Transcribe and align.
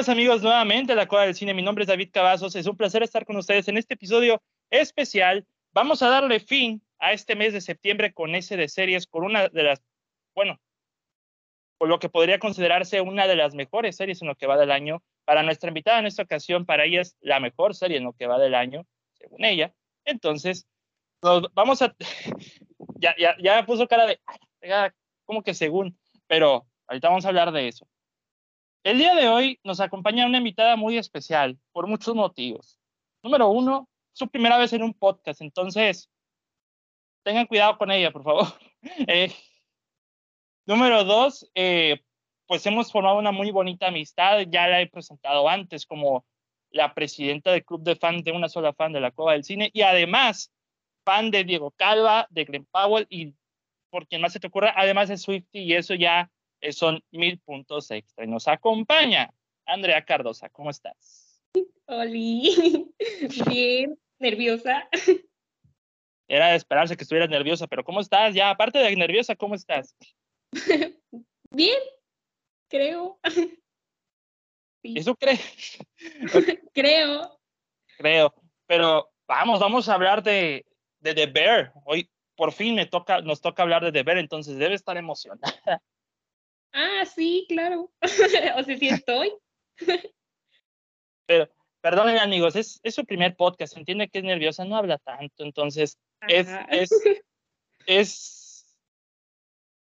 Bienvenidos 0.00 0.18
amigos 0.18 0.42
nuevamente 0.42 0.92
a 0.94 0.96
la 0.96 1.06
Cueva 1.06 1.26
del 1.26 1.34
Cine. 1.34 1.52
Mi 1.52 1.60
nombre 1.60 1.84
es 1.84 1.88
David 1.88 2.08
Cavazos. 2.10 2.56
Es 2.56 2.66
un 2.66 2.74
placer 2.74 3.02
estar 3.02 3.26
con 3.26 3.36
ustedes 3.36 3.68
en 3.68 3.76
este 3.76 3.92
episodio 3.92 4.42
especial. 4.70 5.46
Vamos 5.74 6.00
a 6.00 6.08
darle 6.08 6.40
fin 6.40 6.82
a 6.98 7.12
este 7.12 7.36
mes 7.36 7.52
de 7.52 7.60
septiembre 7.60 8.14
con 8.14 8.34
ese 8.34 8.56
de 8.56 8.70
series, 8.70 9.06
con 9.06 9.24
una 9.24 9.48
de 9.48 9.62
las, 9.62 9.82
bueno, 10.34 10.58
por 11.76 11.90
lo 11.90 11.98
que 11.98 12.08
podría 12.08 12.38
considerarse 12.38 13.02
una 13.02 13.26
de 13.26 13.36
las 13.36 13.54
mejores 13.54 13.94
series 13.94 14.22
en 14.22 14.28
lo 14.28 14.36
que 14.36 14.46
va 14.46 14.56
del 14.56 14.70
año. 14.70 15.02
Para 15.26 15.42
nuestra 15.42 15.68
invitada 15.68 15.98
en 15.98 16.06
esta 16.06 16.22
ocasión, 16.22 16.64
para 16.64 16.86
ella 16.86 17.02
es 17.02 17.18
la 17.20 17.38
mejor 17.38 17.74
serie 17.74 17.98
en 17.98 18.04
lo 18.04 18.14
que 18.14 18.26
va 18.26 18.38
del 18.38 18.54
año, 18.54 18.86
según 19.18 19.44
ella. 19.44 19.74
Entonces, 20.06 20.66
vamos 21.52 21.82
a... 21.82 21.94
ya, 22.96 23.14
ya, 23.18 23.36
ya 23.38 23.66
puso 23.66 23.86
cara 23.86 24.06
de... 24.06 24.18
como 25.26 25.42
que 25.42 25.52
según, 25.52 25.98
pero 26.26 26.66
ahorita 26.86 27.08
vamos 27.08 27.26
a 27.26 27.28
hablar 27.28 27.52
de 27.52 27.68
eso. 27.68 27.86
El 28.82 28.96
día 28.96 29.14
de 29.14 29.28
hoy 29.28 29.60
nos 29.62 29.78
acompaña 29.80 30.24
una 30.24 30.38
invitada 30.38 30.74
muy 30.76 30.96
especial 30.96 31.58
por 31.72 31.86
muchos 31.86 32.14
motivos. 32.14 32.78
Número 33.22 33.48
uno, 33.48 33.88
su 34.12 34.26
primera 34.28 34.56
vez 34.56 34.72
en 34.72 34.82
un 34.82 34.94
podcast, 34.94 35.42
entonces 35.42 36.10
tengan 37.22 37.46
cuidado 37.46 37.76
con 37.76 37.90
ella, 37.90 38.10
por 38.10 38.24
favor. 38.24 38.46
Eh, 39.06 39.30
número 40.64 41.04
dos, 41.04 41.46
eh, 41.54 42.00
pues 42.46 42.64
hemos 42.64 42.90
formado 42.90 43.18
una 43.18 43.30
muy 43.30 43.50
bonita 43.50 43.88
amistad, 43.88 44.40
ya 44.48 44.68
la 44.68 44.80
he 44.80 44.86
presentado 44.86 45.46
antes 45.46 45.84
como 45.84 46.24
la 46.70 46.94
presidenta 46.94 47.52
del 47.52 47.62
club 47.62 47.82
de 47.82 47.96
fans 47.96 48.24
de 48.24 48.32
una 48.32 48.48
sola 48.48 48.72
fan 48.72 48.94
de 48.94 49.00
la 49.00 49.10
Cueva 49.10 49.32
del 49.32 49.44
Cine 49.44 49.68
y 49.74 49.82
además 49.82 50.50
fan 51.04 51.30
de 51.30 51.44
Diego 51.44 51.72
Calva, 51.72 52.26
de 52.30 52.46
Glenn 52.46 52.66
Powell 52.70 53.06
y 53.10 53.34
por 53.90 54.08
quien 54.08 54.22
más 54.22 54.32
se 54.32 54.40
te 54.40 54.46
ocurra, 54.46 54.72
además 54.74 55.10
de 55.10 55.18
Swifty 55.18 55.58
y 55.58 55.74
eso 55.74 55.94
ya 55.94 56.30
son 56.70 57.02
mil 57.10 57.38
puntos 57.40 57.90
extra. 57.90 58.24
Y 58.24 58.28
nos 58.28 58.48
acompaña 58.48 59.32
Andrea 59.66 60.04
Cardosa. 60.04 60.48
¿Cómo 60.48 60.70
estás? 60.70 61.42
Oli, 61.86 62.92
bien, 63.48 63.98
nerviosa. 64.18 64.88
Era 66.28 66.50
de 66.50 66.56
esperarse 66.56 66.96
que 66.96 67.02
estuvieras 67.02 67.28
nerviosa, 67.28 67.66
pero 67.66 67.82
¿cómo 67.82 68.00
estás? 68.00 68.34
Ya, 68.34 68.50
aparte 68.50 68.78
de 68.78 68.94
nerviosa, 68.94 69.34
¿cómo 69.34 69.56
estás? 69.56 69.96
Bien, 71.50 71.80
creo. 72.68 73.18
¿Eso 74.84 75.16
crees? 75.16 75.78
creo. 76.72 77.40
Creo, 77.98 78.34
pero 78.66 79.10
vamos, 79.26 79.58
vamos 79.58 79.88
a 79.88 79.94
hablar 79.94 80.22
de, 80.22 80.64
de 81.00 81.14
The 81.14 81.26
Bear. 81.26 81.72
Hoy 81.84 82.08
por 82.36 82.52
fin 82.52 82.76
me 82.76 82.86
toca, 82.86 83.20
nos 83.20 83.40
toca 83.40 83.62
hablar 83.62 83.82
de 83.82 83.90
The 83.92 84.04
Bear, 84.04 84.18
entonces 84.18 84.56
debe 84.56 84.74
estar 84.74 84.96
emocionada. 84.96 85.82
Ah, 86.72 87.04
sí, 87.04 87.46
claro. 87.48 87.90
o 88.02 88.08
sea, 88.08 88.64
sí 88.64 88.88
estoy. 88.88 89.32
Pero, 91.26 91.48
perdónenme 91.80 92.20
amigos, 92.20 92.56
es, 92.56 92.80
es, 92.82 92.94
su 92.94 93.04
primer 93.04 93.36
podcast, 93.36 93.76
entiende 93.76 94.08
que 94.08 94.18
es 94.18 94.24
nerviosa, 94.24 94.64
no 94.64 94.76
habla 94.76 94.98
tanto, 94.98 95.44
entonces 95.44 95.98
es, 96.28 96.48
es, 96.70 96.90
es, 97.86 98.76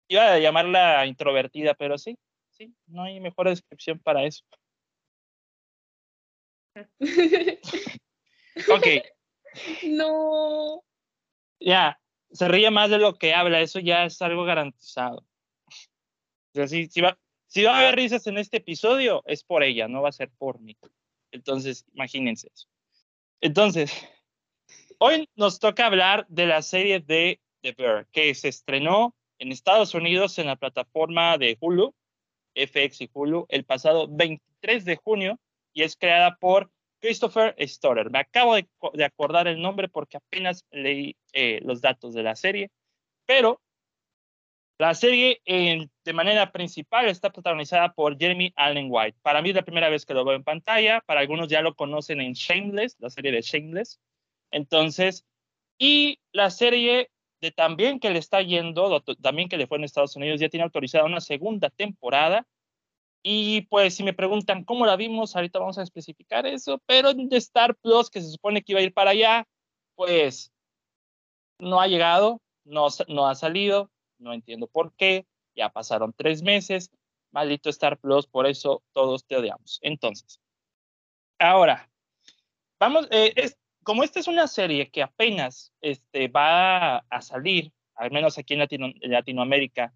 iba 0.08 0.32
a 0.32 0.38
llamarla 0.38 1.06
introvertida, 1.06 1.74
pero 1.74 1.98
sí, 1.98 2.18
sí, 2.50 2.74
no 2.86 3.02
hay 3.04 3.20
mejor 3.20 3.48
descripción 3.48 3.98
para 3.98 4.24
eso. 4.24 4.44
ok. 8.68 8.86
No. 9.84 10.82
Ya, 11.60 12.00
se 12.30 12.48
ríe 12.48 12.70
más 12.70 12.90
de 12.90 12.98
lo 12.98 13.14
que 13.14 13.32
habla, 13.32 13.60
eso 13.60 13.78
ya 13.78 14.04
es 14.04 14.20
algo 14.20 14.44
garantizado 14.44 15.24
si, 16.54 17.00
va, 17.00 17.18
si 17.46 17.64
va 17.64 17.76
a 17.76 17.80
haber 17.80 17.96
risas 17.96 18.26
en 18.26 18.38
este 18.38 18.58
episodio, 18.58 19.22
es 19.26 19.42
por 19.42 19.62
ella, 19.62 19.88
no 19.88 20.02
va 20.02 20.08
a 20.08 20.12
ser 20.12 20.30
por 20.38 20.60
mí. 20.60 20.76
Entonces, 21.32 21.84
imagínense 21.92 22.48
eso. 22.52 22.68
Entonces, 23.40 23.92
hoy 24.98 25.28
nos 25.34 25.58
toca 25.58 25.86
hablar 25.86 26.26
de 26.28 26.46
la 26.46 26.62
serie 26.62 27.00
de 27.00 27.40
The 27.62 27.72
Bear, 27.72 28.06
que 28.12 28.34
se 28.34 28.48
estrenó 28.48 29.14
en 29.38 29.52
Estados 29.52 29.94
Unidos 29.94 30.38
en 30.38 30.46
la 30.46 30.56
plataforma 30.56 31.36
de 31.38 31.56
Hulu, 31.60 31.94
FX 32.54 33.00
y 33.00 33.10
Hulu, 33.12 33.46
el 33.48 33.64
pasado 33.64 34.06
23 34.08 34.84
de 34.84 34.96
junio 34.96 35.40
y 35.72 35.82
es 35.82 35.96
creada 35.96 36.36
por 36.36 36.70
Christopher 37.00 37.54
Storer. 37.58 38.10
Me 38.10 38.20
acabo 38.20 38.54
de, 38.54 38.66
acordar 39.04 39.48
el 39.48 39.60
nombre 39.60 39.88
porque 39.88 40.16
apenas 40.16 40.64
leí 40.70 41.16
eh, 41.32 41.60
los 41.62 41.80
datos 41.80 42.14
de 42.14 42.22
la 42.22 42.36
serie, 42.36 42.70
pero 43.26 43.60
la 44.78 44.94
serie 44.94 45.40
de 45.46 46.12
manera 46.12 46.50
principal 46.50 47.06
está 47.08 47.30
protagonizada 47.30 47.92
por 47.92 48.18
Jeremy 48.18 48.52
Allen 48.56 48.88
White. 48.90 49.18
Para 49.22 49.40
mí 49.40 49.50
es 49.50 49.54
la 49.54 49.62
primera 49.62 49.88
vez 49.88 50.04
que 50.04 50.14
lo 50.14 50.24
veo 50.24 50.34
en 50.34 50.42
pantalla, 50.42 51.00
para 51.06 51.20
algunos 51.20 51.48
ya 51.48 51.62
lo 51.62 51.74
conocen 51.74 52.20
en 52.20 52.32
Shameless, 52.32 52.96
la 52.98 53.10
serie 53.10 53.30
de 53.30 53.42
Shameless. 53.42 54.00
Entonces, 54.50 55.24
y 55.78 56.18
la 56.32 56.50
serie 56.50 57.10
de 57.40 57.52
también 57.52 58.00
que 58.00 58.10
le 58.10 58.18
está 58.18 58.42
yendo, 58.42 59.00
también 59.22 59.48
que 59.48 59.56
le 59.56 59.66
fue 59.66 59.78
en 59.78 59.84
Estados 59.84 60.16
Unidos, 60.16 60.40
ya 60.40 60.48
tiene 60.48 60.64
autorizada 60.64 61.04
una 61.04 61.20
segunda 61.20 61.70
temporada. 61.70 62.46
Y 63.22 63.62
pues 63.62 63.94
si 63.94 64.02
me 64.02 64.12
preguntan 64.12 64.64
cómo 64.64 64.86
la 64.86 64.96
vimos, 64.96 65.34
ahorita 65.34 65.58
vamos 65.58 65.78
a 65.78 65.82
especificar 65.82 66.46
eso, 66.46 66.82
pero 66.86 67.14
de 67.14 67.36
Star 67.36 67.76
Plus, 67.76 68.10
que 68.10 68.20
se 68.20 68.30
supone 68.30 68.62
que 68.62 68.72
iba 68.72 68.80
a 68.80 68.84
ir 68.84 68.92
para 68.92 69.12
allá, 69.12 69.46
pues 69.94 70.52
no 71.58 71.80
ha 71.80 71.86
llegado, 71.86 72.42
no, 72.64 72.88
no 73.08 73.28
ha 73.28 73.34
salido, 73.34 73.90
no 74.24 74.32
entiendo 74.32 74.66
por 74.66 74.92
qué, 74.94 75.26
ya 75.54 75.68
pasaron 75.68 76.12
tres 76.12 76.42
meses, 76.42 76.90
maldito 77.30 77.70
Star 77.70 77.98
Plus, 77.98 78.26
por 78.26 78.46
eso 78.46 78.82
todos 78.92 79.24
te 79.24 79.36
odiamos. 79.36 79.78
Entonces, 79.82 80.40
ahora, 81.38 81.88
vamos, 82.80 83.06
eh, 83.10 83.52
como 83.84 84.02
esta 84.02 84.18
es 84.18 84.26
una 84.26 84.48
serie 84.48 84.90
que 84.90 85.02
apenas 85.02 85.72
este, 85.80 86.28
va 86.28 86.98
a 86.98 87.22
salir, 87.22 87.72
al 87.94 88.10
menos 88.10 88.38
aquí 88.38 88.54
en, 88.54 88.94
Latinoamérica, 89.02 89.94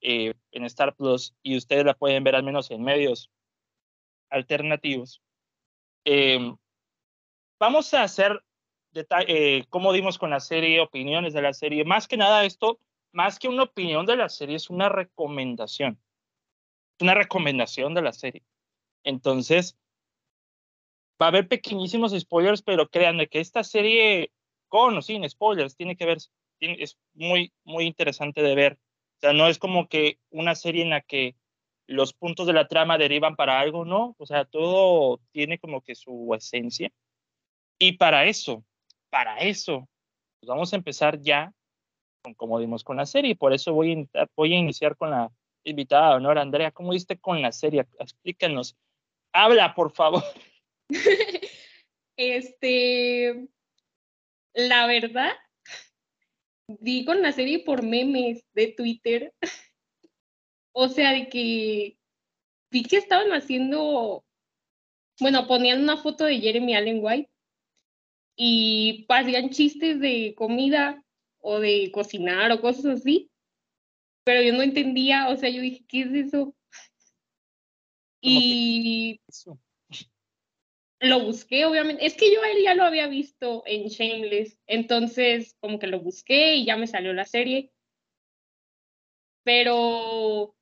eh, 0.00 0.34
en 0.50 0.64
Star 0.64 0.96
Plus, 0.96 1.34
y 1.42 1.56
ustedes 1.56 1.84
la 1.84 1.94
pueden 1.94 2.24
ver 2.24 2.34
al 2.34 2.42
menos 2.42 2.70
en 2.70 2.82
medios 2.82 3.30
alternativos, 4.30 5.22
em, 6.04 6.56
vamos 7.58 7.92
a 7.94 8.02
hacer 8.02 8.42
eh, 9.26 9.64
cómo 9.68 9.92
dimos 9.92 10.18
con 10.18 10.30
la 10.30 10.40
serie, 10.40 10.80
opiniones 10.80 11.34
de 11.34 11.42
la 11.42 11.52
serie. 11.52 11.84
Más 11.84 12.08
que 12.08 12.16
nada 12.16 12.44
esto 12.44 12.80
más 13.12 13.38
que 13.38 13.48
una 13.48 13.64
opinión 13.64 14.06
de 14.06 14.16
la 14.16 14.28
serie, 14.28 14.56
es 14.56 14.70
una 14.70 14.88
recomendación. 14.88 16.00
Una 17.00 17.14
recomendación 17.14 17.94
de 17.94 18.02
la 18.02 18.12
serie. 18.12 18.42
Entonces, 19.04 19.78
va 21.20 21.26
a 21.26 21.28
haber 21.28 21.48
pequeñísimos 21.48 22.12
spoilers, 22.18 22.62
pero 22.62 22.88
créanme 22.88 23.28
que 23.28 23.40
esta 23.40 23.64
serie, 23.64 24.32
con 24.68 24.96
o 24.96 25.02
sin 25.02 25.28
spoilers, 25.28 25.76
tiene 25.76 25.96
que 25.96 26.06
ver, 26.06 26.18
es 26.60 26.98
muy, 27.14 27.52
muy 27.64 27.84
interesante 27.84 28.42
de 28.42 28.54
ver. 28.54 28.78
O 29.18 29.20
sea, 29.20 29.32
no 29.32 29.48
es 29.48 29.58
como 29.58 29.88
que 29.88 30.18
una 30.30 30.54
serie 30.54 30.82
en 30.82 30.90
la 30.90 31.00
que 31.00 31.36
los 31.86 32.12
puntos 32.12 32.46
de 32.46 32.52
la 32.52 32.68
trama 32.68 32.98
derivan 32.98 33.34
para 33.34 33.58
algo, 33.58 33.84
no. 33.84 34.14
O 34.18 34.26
sea, 34.26 34.44
todo 34.44 35.20
tiene 35.32 35.58
como 35.58 35.80
que 35.80 35.94
su 35.94 36.32
esencia. 36.34 36.92
Y 37.78 37.92
para 37.92 38.26
eso, 38.26 38.64
para 39.10 39.38
eso, 39.38 39.88
pues 40.40 40.48
vamos 40.48 40.72
a 40.72 40.76
empezar 40.76 41.20
ya 41.20 41.52
como 42.34 42.58
dimos 42.58 42.84
con 42.84 42.96
la 42.96 43.06
serie. 43.06 43.36
Por 43.36 43.52
eso 43.52 43.72
voy 43.72 44.08
a, 44.14 44.26
voy 44.36 44.54
a 44.54 44.58
iniciar 44.58 44.96
con 44.96 45.10
la 45.10 45.30
invitada 45.64 46.16
honor, 46.16 46.38
Andrea. 46.38 46.70
¿Cómo 46.70 46.92
diste 46.92 47.18
con 47.18 47.42
la 47.42 47.52
serie? 47.52 47.86
Explícanos. 47.98 48.76
Habla, 49.32 49.74
por 49.74 49.92
favor. 49.92 50.22
este, 52.16 53.48
la 54.54 54.86
verdad, 54.86 55.32
di 56.66 57.04
con 57.04 57.22
la 57.22 57.32
serie 57.32 57.60
por 57.60 57.82
memes 57.82 58.44
de 58.54 58.68
Twitter. 58.68 59.34
o 60.72 60.88
sea, 60.88 61.12
de 61.12 61.28
que 61.28 61.98
vi 62.70 62.82
que 62.82 62.96
estaban 62.96 63.32
haciendo, 63.32 64.24
bueno, 65.20 65.46
ponían 65.46 65.82
una 65.82 65.96
foto 65.96 66.24
de 66.24 66.40
Jeremy 66.40 66.74
Allen 66.74 67.00
White 67.02 67.30
y 68.36 69.04
hacían 69.08 69.50
chistes 69.50 69.98
de 70.00 70.34
comida 70.36 71.04
o 71.40 71.60
de 71.60 71.90
cocinar 71.92 72.52
o 72.52 72.60
cosas 72.60 72.86
así, 72.86 73.30
pero 74.24 74.42
yo 74.42 74.52
no 74.52 74.62
entendía, 74.62 75.28
o 75.28 75.36
sea, 75.36 75.48
yo 75.48 75.62
dije, 75.62 75.84
¿qué 75.88 76.02
es 76.02 76.12
eso? 76.12 76.54
Y 78.20 79.20
lo 81.00 81.20
busqué, 81.20 81.64
obviamente. 81.64 82.04
Es 82.04 82.14
que 82.14 82.32
yo 82.32 82.42
él 82.44 82.62
ya 82.62 82.74
lo 82.74 82.84
había 82.84 83.06
visto 83.06 83.62
en 83.66 83.88
Shameless, 83.88 84.58
entonces 84.66 85.56
como 85.60 85.78
que 85.78 85.86
lo 85.86 86.00
busqué 86.00 86.56
y 86.56 86.66
ya 86.66 86.76
me 86.76 86.86
salió 86.86 87.12
la 87.12 87.24
serie. 87.24 87.72
Pero 89.44 90.54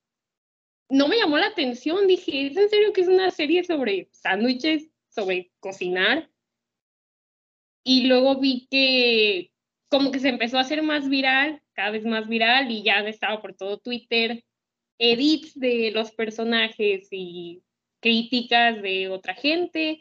no 0.88 1.08
me 1.08 1.16
llamó 1.16 1.38
la 1.38 1.48
atención, 1.48 2.06
dije, 2.06 2.46
¿es 2.46 2.56
en 2.56 2.68
serio 2.68 2.92
que 2.92 3.00
es 3.00 3.08
una 3.08 3.30
serie 3.30 3.64
sobre 3.64 4.08
sándwiches, 4.12 4.88
sobre 5.08 5.50
cocinar? 5.58 6.30
Y 7.82 8.06
luego 8.06 8.38
vi 8.38 8.66
que 8.70 9.52
como 9.88 10.10
que 10.10 10.20
se 10.20 10.28
empezó 10.28 10.58
a 10.58 10.62
hacer 10.62 10.82
más 10.82 11.08
viral, 11.08 11.62
cada 11.72 11.90
vez 11.90 12.04
más 12.04 12.28
viral, 12.28 12.70
y 12.70 12.82
ya 12.82 13.00
estaba 13.00 13.40
por 13.40 13.54
todo 13.54 13.78
Twitter, 13.78 14.44
edits 14.98 15.58
de 15.58 15.90
los 15.92 16.12
personajes 16.12 17.08
y 17.10 17.62
críticas 18.00 18.82
de 18.82 19.08
otra 19.08 19.34
gente. 19.34 20.00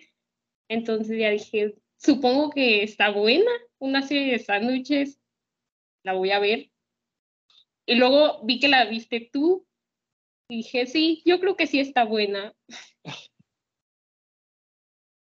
Entonces 0.70 1.18
ya 1.18 1.30
dije, 1.30 1.76
supongo 1.98 2.50
que 2.50 2.84
está 2.84 3.10
buena 3.12 3.52
una 3.80 4.02
serie 4.02 4.32
de 4.32 4.40
sándwiches, 4.40 5.20
la 6.04 6.14
voy 6.14 6.32
a 6.32 6.40
ver. 6.40 6.72
Y 7.88 7.96
luego 7.96 8.44
vi 8.44 8.60
que 8.60 8.68
la 8.68 8.86
viste 8.86 9.30
tú 9.32 9.68
y 10.50 10.58
dije, 10.58 10.88
sí, 10.88 11.22
yo 11.26 11.40
creo 11.40 11.56
que 11.56 11.68
sí 11.68 11.80
está 11.80 12.04
buena. 12.04 12.54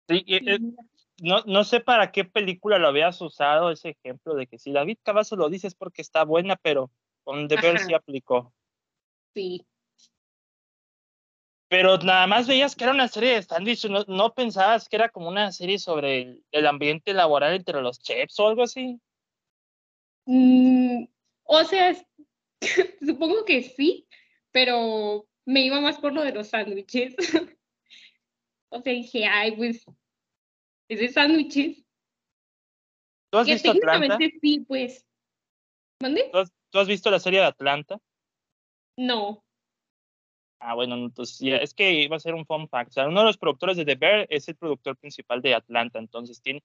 Sí, 0.09 0.25
no, 1.21 1.43
no 1.47 1.65
sé 1.65 1.81
para 1.81 2.13
qué 2.13 2.25
película 2.25 2.79
lo 2.79 2.89
habías 2.89 3.21
usado 3.21 3.71
ese 3.71 3.91
ejemplo 3.91 4.35
de 4.35 4.47
que 4.47 4.59
si 4.59 4.73
David 4.73 4.99
Cavazo 5.03 5.37
lo 5.37 5.49
dice 5.49 5.67
es 5.67 5.75
porque 5.75 6.03
está 6.03 6.25
buena, 6.25 6.57
pero 6.57 6.91
con 7.25 7.49
The 7.49 7.57
Bear 7.57 7.79
sí 7.79 7.95
aplicó. 7.95 8.53
Sí. 9.35 9.65
Pero 11.69 11.99
nada 11.99 12.27
más 12.27 12.49
veías 12.49 12.75
que 12.75 12.85
era 12.85 12.93
una 12.93 13.07
serie 13.07 13.35
de 13.35 13.43
sándwiches, 13.43 13.91
no, 13.91 14.05
no, 14.09 14.35
pensabas 14.35 14.89
que 14.89 14.97
era 14.97 15.09
como 15.09 15.29
una 15.29 15.53
serie 15.53 15.79
sobre 15.79 16.23
el, 16.23 16.45
el 16.51 16.67
ambiente 16.67 17.15
laboral 17.15 17.55
entre 17.55 17.81
los 17.81 18.01
chefs 18.01 18.41
o 18.41 18.49
algo 18.49 18.65
así. 18.65 19.01
Mm, 20.27 21.05
o 21.45 21.65
sea, 21.65 21.95
supongo 23.07 23.45
que 23.45 23.63
sí, 23.63 24.09
pero 24.51 25.29
me 25.45 25.61
iba 25.61 25.81
más 25.81 25.99
por 25.99 26.13
lo 26.13 26.23
de 26.23 26.33
los 26.33 26.49
sándwiches. 26.49 27.15
o 28.71 28.81
sea, 28.81 28.93
dije, 28.93 29.27
ay, 29.27 29.57
pues, 29.57 29.85
es 30.91 30.99
de 30.99 31.09
sándwiches. 31.09 31.85
¿Tú 33.31 33.39
has 33.39 33.47
que 33.47 33.53
visto 33.55 33.71
Atlanta? 33.71 34.19
técnicamente 34.19 34.39
sí, 34.41 34.61
pues. 34.67 35.07
¿Mande? 36.03 36.29
¿Tú 36.33 36.39
has, 36.39 36.53
¿Tú 36.71 36.79
has 36.81 36.89
visto 36.89 37.11
la 37.13 37.21
serie 37.21 37.39
de 37.39 37.47
Atlanta? 37.47 38.01
No. 38.97 39.45
Ah, 40.59 40.75
bueno, 40.75 40.97
entonces 40.97 41.39
ya, 41.39 41.57
es 41.59 41.73
que 41.75 41.93
iba 41.93 42.17
a 42.17 42.21
ser 42.21 42.35
un 42.35 42.45
fun 42.45 42.69
fact. 42.69 42.91
O 42.91 42.93
sea, 42.93 43.07
uno 43.07 43.21
de 43.21 43.27
los 43.27 43.39
productores 43.39 43.77
de 43.77 43.85
The 43.85 43.95
Bear 43.95 44.27
es 44.31 44.49
el 44.49 44.57
productor 44.57 44.97
principal 44.97 45.41
de 45.41 45.55
Atlanta, 45.55 46.01
entonces 46.01 46.43
tiene, 46.43 46.63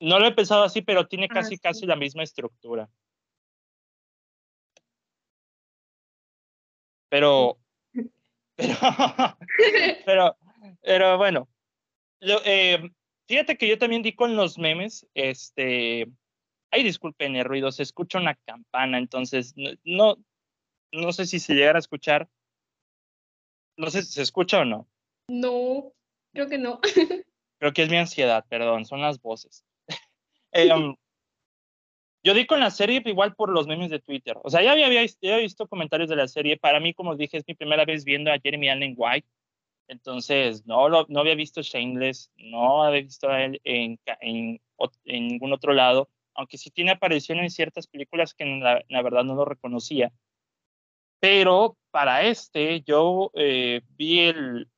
no 0.00 0.18
lo 0.18 0.26
he 0.26 0.32
pensado 0.32 0.64
así, 0.64 0.82
pero 0.82 1.08
tiene 1.08 1.28
Ah, 1.30 1.34
casi, 1.34 1.56
sí. 1.56 1.62
casi 1.62 1.86
la 1.86 1.96
misma 1.96 2.22
estructura. 2.22 2.90
Pero, 7.08 7.58
pero, 8.56 8.74
pero, 10.04 10.36
pero 10.82 11.16
bueno, 11.18 11.48
lo- 12.20 12.42
eh, 12.44 12.92
fíjate 13.28 13.56
que 13.56 13.68
yo 13.68 13.78
también 13.78 14.02
di 14.02 14.14
con 14.14 14.36
los 14.36 14.58
memes, 14.58 15.06
este, 15.14 16.06
ay, 16.70 16.82
disculpen 16.82 17.36
el 17.36 17.44
ruido, 17.44 17.72
se 17.72 17.82
escucha 17.82 18.18
una 18.18 18.34
campana, 18.46 18.98
entonces 18.98 19.54
no, 19.56 19.70
no, 19.84 20.16
no 20.92 21.12
sé 21.12 21.26
si 21.26 21.38
se 21.38 21.54
llegara 21.54 21.78
a 21.78 21.80
escuchar, 21.80 22.28
no 23.76 23.90
sé 23.90 24.02
si 24.02 24.12
se 24.12 24.22
escucha 24.22 24.60
o 24.60 24.64
no. 24.64 24.88
No, 25.28 25.92
creo 26.32 26.48
que 26.48 26.58
no. 26.58 26.80
Creo 27.58 27.72
que 27.72 27.84
es 27.84 27.90
mi 27.90 27.96
ansiedad, 27.96 28.44
perdón, 28.48 28.84
son 28.86 29.00
las 29.02 29.20
voces. 29.20 29.64
Eh, 30.54 30.70
um, 30.70 30.94
yo 32.22 32.34
di 32.34 32.46
con 32.46 32.60
la 32.60 32.70
serie 32.70 33.02
igual 33.06 33.34
por 33.34 33.50
los 33.50 33.66
memes 33.66 33.90
de 33.90 34.00
Twitter. 34.00 34.36
O 34.44 34.50
sea, 34.50 34.62
ya 34.62 34.72
había, 34.72 34.88
ya 34.88 35.08
había 35.22 35.36
visto 35.38 35.66
comentarios 35.66 36.08
de 36.08 36.16
la 36.16 36.28
serie. 36.28 36.56
Para 36.56 36.78
mí, 36.78 36.92
como 36.92 37.16
dije, 37.16 37.38
es 37.38 37.44
mi 37.46 37.54
primera 37.54 37.84
vez 37.84 38.04
viendo 38.04 38.30
a 38.30 38.38
Jeremy 38.38 38.68
Allen 38.68 38.94
White. 38.96 39.26
Entonces, 39.88 40.66
no, 40.66 40.88
lo, 40.88 41.06
no 41.08 41.20
había 41.20 41.34
visto 41.34 41.62
Shameless, 41.62 42.32
no 42.36 42.84
había 42.84 43.02
visto 43.02 43.28
a 43.28 43.44
él 43.44 43.60
en, 43.64 44.00
en, 44.20 44.60
en 45.04 45.28
ningún 45.28 45.52
otro 45.52 45.72
lado, 45.72 46.08
aunque 46.34 46.58
sí 46.58 46.70
tiene 46.70 46.92
aparición 46.92 47.38
en 47.38 47.50
ciertas 47.50 47.86
películas 47.86 48.34
que 48.34 48.44
la, 48.44 48.82
la 48.88 49.02
verdad 49.02 49.24
no 49.24 49.34
lo 49.34 49.44
reconocía. 49.44 50.12
Pero 51.20 51.76
para 51.92 52.22
este, 52.26 52.80
yo 52.82 53.30
eh, 53.34 53.82
vi 53.90 54.20
el. 54.20 54.68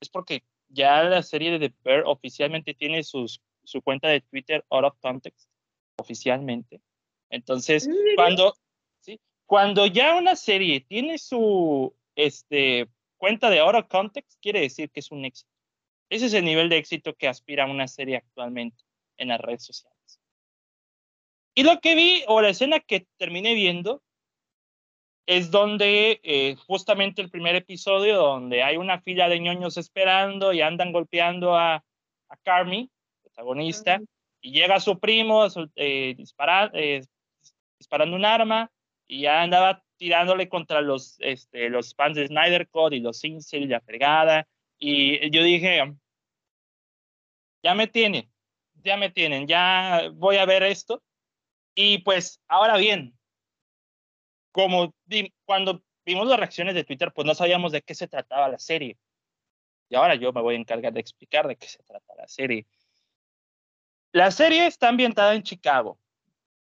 Es 0.00 0.08
porque 0.08 0.42
ya 0.68 1.02
la 1.02 1.22
serie 1.22 1.50
de 1.58 1.68
The 1.68 1.74
Bear 1.84 2.04
oficialmente 2.06 2.72
tiene 2.72 3.02
sus, 3.02 3.42
su 3.62 3.82
cuenta 3.82 4.08
de 4.08 4.22
Twitter 4.22 4.64
out 4.70 4.84
of 4.84 4.98
context, 5.00 5.50
oficialmente. 5.96 6.80
Entonces, 7.28 7.88
cuando, 8.16 8.54
¿sí? 9.00 9.20
cuando 9.44 9.86
ya 9.86 10.14
una 10.14 10.34
serie 10.34 10.80
tiene 10.80 11.18
su 11.18 11.94
este, 12.16 12.88
cuenta 13.22 13.50
de 13.50 13.60
out 13.60 13.76
of 13.76 13.86
context, 13.86 14.36
quiere 14.42 14.58
decir 14.62 14.90
que 14.90 14.98
es 14.98 15.12
un 15.12 15.24
éxito. 15.24 15.48
Ese 16.10 16.26
es 16.26 16.34
el 16.34 16.44
nivel 16.44 16.68
de 16.68 16.78
éxito 16.78 17.14
que 17.14 17.28
aspira 17.28 17.66
una 17.66 17.86
serie 17.86 18.16
actualmente 18.16 18.82
en 19.16 19.28
las 19.28 19.40
redes 19.40 19.64
sociales. 19.64 20.20
Y 21.54 21.62
lo 21.62 21.78
que 21.78 21.94
vi, 21.94 22.24
o 22.26 22.40
la 22.40 22.48
escena 22.48 22.80
que 22.80 23.06
terminé 23.16 23.54
viendo, 23.54 24.02
es 25.24 25.52
donde 25.52 26.18
eh, 26.24 26.56
justamente 26.66 27.22
el 27.22 27.30
primer 27.30 27.54
episodio, 27.54 28.16
donde 28.16 28.64
hay 28.64 28.76
una 28.76 29.00
fila 29.00 29.28
de 29.28 29.38
ñoños 29.38 29.76
esperando 29.76 30.52
y 30.52 30.60
andan 30.60 30.90
golpeando 30.90 31.54
a, 31.54 31.76
a 31.76 32.36
Carmi, 32.42 32.90
protagonista, 33.22 33.94
Ajá. 33.94 34.04
y 34.40 34.50
llega 34.50 34.80
su 34.80 34.98
primo 34.98 35.46
eh, 35.76 36.16
dispara- 36.16 36.72
eh, 36.74 37.04
disparando 37.78 38.16
un 38.16 38.24
arma 38.24 38.68
y 39.06 39.20
ya 39.20 39.42
andaba 39.42 39.84
tirándole 40.02 40.48
contra 40.48 40.80
los, 40.80 41.14
este, 41.20 41.68
los 41.68 41.94
fans 41.94 42.16
de 42.16 42.26
Snyder 42.26 42.68
Code 42.68 42.96
y 42.96 43.00
los 43.00 43.22
Incel 43.22 43.62
y 43.62 43.66
la 43.68 43.80
fregada. 43.80 44.48
Y 44.76 45.30
yo 45.30 45.44
dije, 45.44 45.94
ya 47.62 47.74
me 47.76 47.86
tienen, 47.86 48.28
ya 48.82 48.96
me 48.96 49.10
tienen, 49.10 49.46
ya 49.46 50.10
voy 50.14 50.38
a 50.38 50.44
ver 50.44 50.64
esto. 50.64 51.04
Y 51.76 51.98
pues, 51.98 52.40
ahora 52.48 52.78
bien, 52.78 53.16
como 54.50 54.92
cuando 55.44 55.84
vimos 56.04 56.26
las 56.26 56.40
reacciones 56.40 56.74
de 56.74 56.82
Twitter, 56.82 57.12
pues 57.14 57.24
no 57.24 57.36
sabíamos 57.36 57.70
de 57.70 57.82
qué 57.82 57.94
se 57.94 58.08
trataba 58.08 58.48
la 58.48 58.58
serie. 58.58 58.98
Y 59.88 59.94
ahora 59.94 60.16
yo 60.16 60.32
me 60.32 60.42
voy 60.42 60.56
a 60.56 60.58
encargar 60.58 60.92
de 60.92 60.98
explicar 60.98 61.46
de 61.46 61.54
qué 61.54 61.68
se 61.68 61.80
trata 61.84 62.12
la 62.16 62.26
serie. 62.26 62.66
La 64.10 64.32
serie 64.32 64.66
está 64.66 64.88
ambientada 64.88 65.32
en 65.36 65.44
Chicago, 65.44 66.00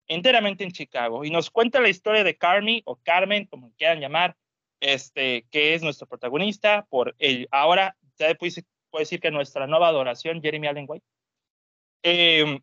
enteramente 0.08 0.64
en 0.64 0.72
Chicago, 0.72 1.24
y 1.24 1.30
nos 1.30 1.50
cuenta 1.50 1.80
la 1.80 1.88
historia 1.88 2.24
de 2.24 2.36
Carmi 2.36 2.82
o 2.84 2.96
Carmen, 2.96 3.46
como 3.46 3.72
quieran 3.76 4.00
llamar, 4.00 4.36
este, 4.80 5.46
que 5.50 5.74
es 5.74 5.82
nuestro 5.82 6.06
protagonista, 6.06 6.86
por 6.90 7.14
el, 7.18 7.48
ahora 7.50 7.96
ya 8.18 8.34
puede 8.34 8.50
decir, 8.50 8.64
decir 8.92 9.20
que 9.20 9.30
nuestra 9.30 9.66
nueva 9.66 9.88
adoración, 9.88 10.40
Jeremy 10.40 10.68
Allen 10.68 10.86
White. 10.88 11.06
Eh, 12.02 12.60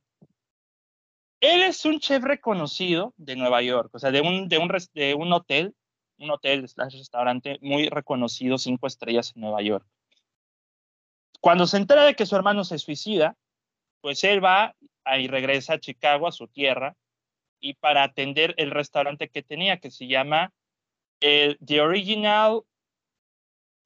él 1.42 1.62
es 1.64 1.84
un 1.86 2.00
chef 2.00 2.24
reconocido 2.24 3.14
de 3.18 3.36
Nueva 3.36 3.62
York, 3.62 3.90
o 3.94 4.00
sea, 4.00 4.12
de 4.12 4.22
un, 4.22 4.48
de 4.48 4.58
un, 4.58 4.72
de 4.94 5.14
un 5.14 5.34
hotel, 5.34 5.76
un 6.18 6.32
hotel 6.32 6.68
slash 6.70 6.98
restaurante 6.98 7.58
muy 7.62 7.90
reconocido, 7.90 8.58
cinco 8.58 8.88
estrellas 8.88 9.34
en 9.36 9.42
Nueva 9.42 9.62
York. 9.62 9.86
Cuando 11.42 11.68
se 11.68 11.76
entera 11.76 12.06
de 12.06 12.16
que 12.16 12.26
su 12.26 12.38
hermano 12.38 12.64
se 12.64 12.78
suicida, 12.80 13.36
pues 14.00 14.24
él 14.24 14.44
va 14.44 14.76
y 15.18 15.28
regresa 15.28 15.74
a 15.74 15.80
Chicago, 15.80 16.28
a 16.28 16.32
su 16.32 16.48
tierra, 16.48 16.96
y 17.63 17.75
para 17.75 18.03
atender 18.03 18.53
el 18.58 18.72
restaurante 18.72 19.29
que 19.29 19.41
tenía, 19.41 19.79
que 19.79 19.89
se 19.89 20.05
llama 20.05 20.53
el 21.22 21.58
The 21.65 21.79
Original 21.79 22.63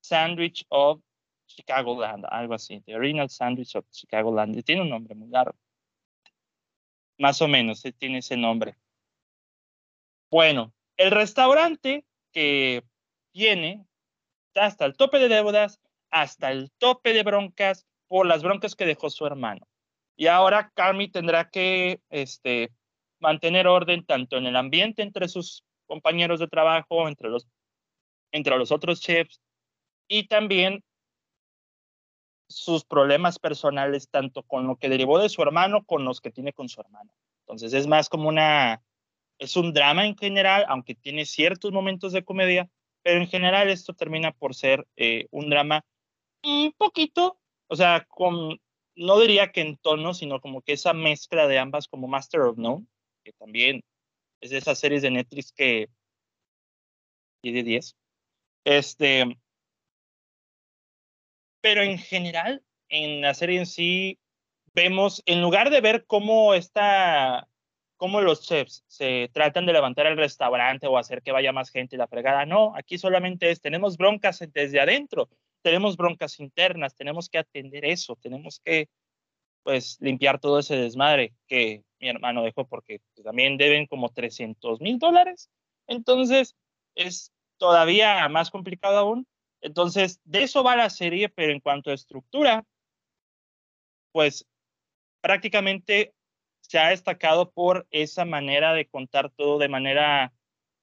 Sandwich 0.01 0.65
of 0.69 1.00
Chicagoland, 1.46 2.25
algo 2.27 2.55
así, 2.55 2.81
The 2.81 2.96
Original 2.96 3.29
Sandwich 3.29 3.75
of 3.75 3.88
Chicagoland, 3.91 4.63
tiene 4.63 4.81
un 4.81 4.89
nombre 4.89 5.13
muy 5.13 5.29
largo. 5.29 5.55
Más 7.19 7.39
o 7.43 7.48
menos, 7.48 7.86
eh, 7.86 7.93
tiene 7.93 8.17
ese 8.17 8.36
nombre. 8.36 8.75
Bueno, 10.31 10.74
el 10.98 11.12
restaurante 11.12 12.03
que 12.31 12.84
tiene 13.31 13.86
hasta 14.55 14.86
el 14.86 14.98
tope 14.98 15.19
de 15.19 15.29
deudas, 15.29 15.79
hasta 16.10 16.51
el 16.51 16.72
tope 16.79 17.13
de 17.13 17.22
broncas 17.22 17.86
por 18.07 18.25
las 18.25 18.41
broncas 18.41 18.75
que 18.75 18.88
dejó 18.88 19.12
su 19.12 19.27
hermano. 19.27 19.67
Y 20.15 20.25
ahora 20.25 20.72
Carmi 20.74 21.10
tendrá 21.10 21.51
que 21.51 22.01
este, 22.10 22.72
mantener 23.20 23.68
orden 23.68 24.06
tanto 24.06 24.38
en 24.38 24.46
el 24.46 24.56
ambiente 24.56 25.02
entre 25.02 25.28
sus 25.28 25.64
compañeros 25.86 26.40
de 26.40 26.48
trabajo, 26.48 27.08
entre 27.08 27.30
los, 27.30 27.48
entre 28.32 28.58
los 28.58 28.72
otros 28.72 29.02
chefs, 29.02 29.40
y 30.08 30.28
también 30.28 30.84
sus 32.50 32.86
problemas 32.86 33.40
personales, 33.40 34.10
tanto 34.10 34.44
con 34.44 34.68
lo 34.68 34.78
que 34.78 34.90
derivó 34.90 35.20
de 35.20 35.30
su 35.30 35.42
hermano, 35.42 35.84
con 35.84 36.06
los 36.06 36.22
que 36.22 36.32
tiene 36.32 36.54
con 36.54 36.70
su 36.70 36.80
hermano. 36.80 37.12
Entonces 37.42 37.74
es 37.74 37.88
más 37.88 38.10
como 38.10 38.30
una, 38.30 38.82
es 39.38 39.56
un 39.58 39.74
drama 39.74 40.06
en 40.06 40.16
general, 40.18 40.66
aunque 40.68 40.96
tiene 40.96 41.26
ciertos 41.26 41.72
momentos 41.72 42.14
de 42.14 42.24
comedia, 42.24 42.70
pero 43.04 43.22
en 43.22 43.28
general 43.28 43.70
esto 43.70 43.94
termina 43.94 44.32
por 44.32 44.56
ser 44.56 44.88
eh, 44.96 45.28
un 45.32 45.50
drama 45.50 45.86
un 46.44 46.74
poquito, 46.78 47.40
o 47.68 47.76
sea, 47.76 48.06
con, 48.10 48.60
no 48.96 49.20
diría 49.20 49.52
que 49.52 49.62
en 49.62 49.78
tono, 49.78 50.14
sino 50.14 50.42
como 50.42 50.62
que 50.62 50.74
esa 50.74 50.94
mezcla 50.94 51.48
de 51.48 51.60
ambas 51.60 51.88
como 51.88 52.08
Master 52.08 52.42
of 52.42 52.58
None, 52.58 52.86
que 53.27 53.34
también 53.34 53.84
es 54.39 54.51
de 54.51 54.57
esas 54.57 54.79
series 54.79 55.01
de 55.01 55.12
Netflix 55.12 55.51
que 55.51 55.89
10 57.43 57.55
de 57.55 57.63
10. 57.63 57.96
Este, 58.63 59.38
pero 61.60 61.81
en 61.81 61.98
general, 61.98 62.63
en 62.88 63.22
la 63.22 63.34
serie 63.34 63.60
en 63.60 63.65
sí, 63.65 64.17
vemos, 64.74 65.22
en 65.25 65.41
lugar 65.41 65.69
de 65.72 65.81
ver 65.81 66.05
cómo 66.05 66.53
está, 66.53 67.50
cómo 67.98 68.22
los 68.22 68.48
chefs 68.48 68.86
se 68.88 69.29
tratan 69.34 69.65
de 69.65 69.74
levantar 69.74 70.07
el 70.07 70.15
restaurante 70.15 70.88
o 70.88 70.98
hacer 70.98 71.22
que 71.22 71.34
vaya 71.34 71.51
más 71.51 71.69
gente 71.69 71.98
la 71.98 72.07
fregada, 72.07 72.46
no, 72.46 72.74
aquí 72.77 72.98
solamente 72.98 73.51
es, 73.51 73.60
tenemos 73.60 73.98
broncas 73.98 74.39
desde 74.53 74.79
adentro 74.79 75.29
tenemos 75.62 75.98
broncas 75.98 76.39
internas, 76.39 76.96
tenemos 76.96 77.27
que 77.27 77.39
atender 77.39 77.84
eso, 77.84 78.15
tenemos 78.22 78.62
que 78.63 78.88
pues 79.64 79.98
limpiar 80.00 80.40
todo 80.40 80.60
ese 80.60 80.78
desmadre 80.78 81.34
que 81.48 81.84
mi 82.00 82.10
hermano 82.10 82.44
dejó 82.44 82.68
porque 82.68 83.02
pues, 83.14 83.26
también 83.26 83.58
deben 83.58 83.88
como 83.88 84.10
300 84.10 84.82
mil 84.82 85.00
dólares. 85.00 85.50
Entonces 85.88 86.56
es 86.96 87.32
todavía 87.58 88.28
más 88.30 88.52
complicado 88.52 88.98
aún. 88.98 89.28
Entonces, 89.62 90.22
de 90.24 90.44
eso 90.44 90.64
va 90.64 90.76
la 90.76 90.90
serie, 90.90 91.30
pero 91.30 91.52
en 91.52 91.60
cuanto 91.60 91.90
a 91.90 91.96
estructura, 91.96 92.64
pues 94.12 94.48
prácticamente 95.22 96.14
se 96.62 96.80
ha 96.80 96.90
destacado 96.90 97.52
por 97.52 97.88
esa 97.92 98.26
manera 98.26 98.74
de 98.74 98.88
contar 98.88 99.32
todo 99.32 99.58
de 99.58 99.70
manera 99.70 100.34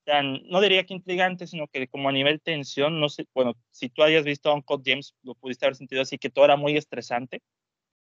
tan, 0.04 0.42
no 0.48 0.60
diría 0.60 0.84
que 0.84 0.94
intrigante, 0.94 1.46
sino 1.46 1.66
que 1.68 1.88
como 1.88 2.08
a 2.08 2.12
nivel 2.12 2.40
tensión, 2.40 3.00
no 3.00 3.08
sé, 3.08 3.26
bueno, 3.34 3.54
si 3.70 3.88
tú 3.88 4.02
hayas 4.02 4.24
visto 4.24 4.50
a 4.50 4.54
Uncle 4.54 4.78
James, 4.84 5.14
lo 5.22 5.34
pudiste 5.34 5.64
haber 5.64 5.76
sentido 5.76 6.02
así, 6.02 6.18
que 6.18 6.30
todo 6.30 6.44
era 6.44 6.56
muy 6.56 6.76
estresante. 6.76 7.42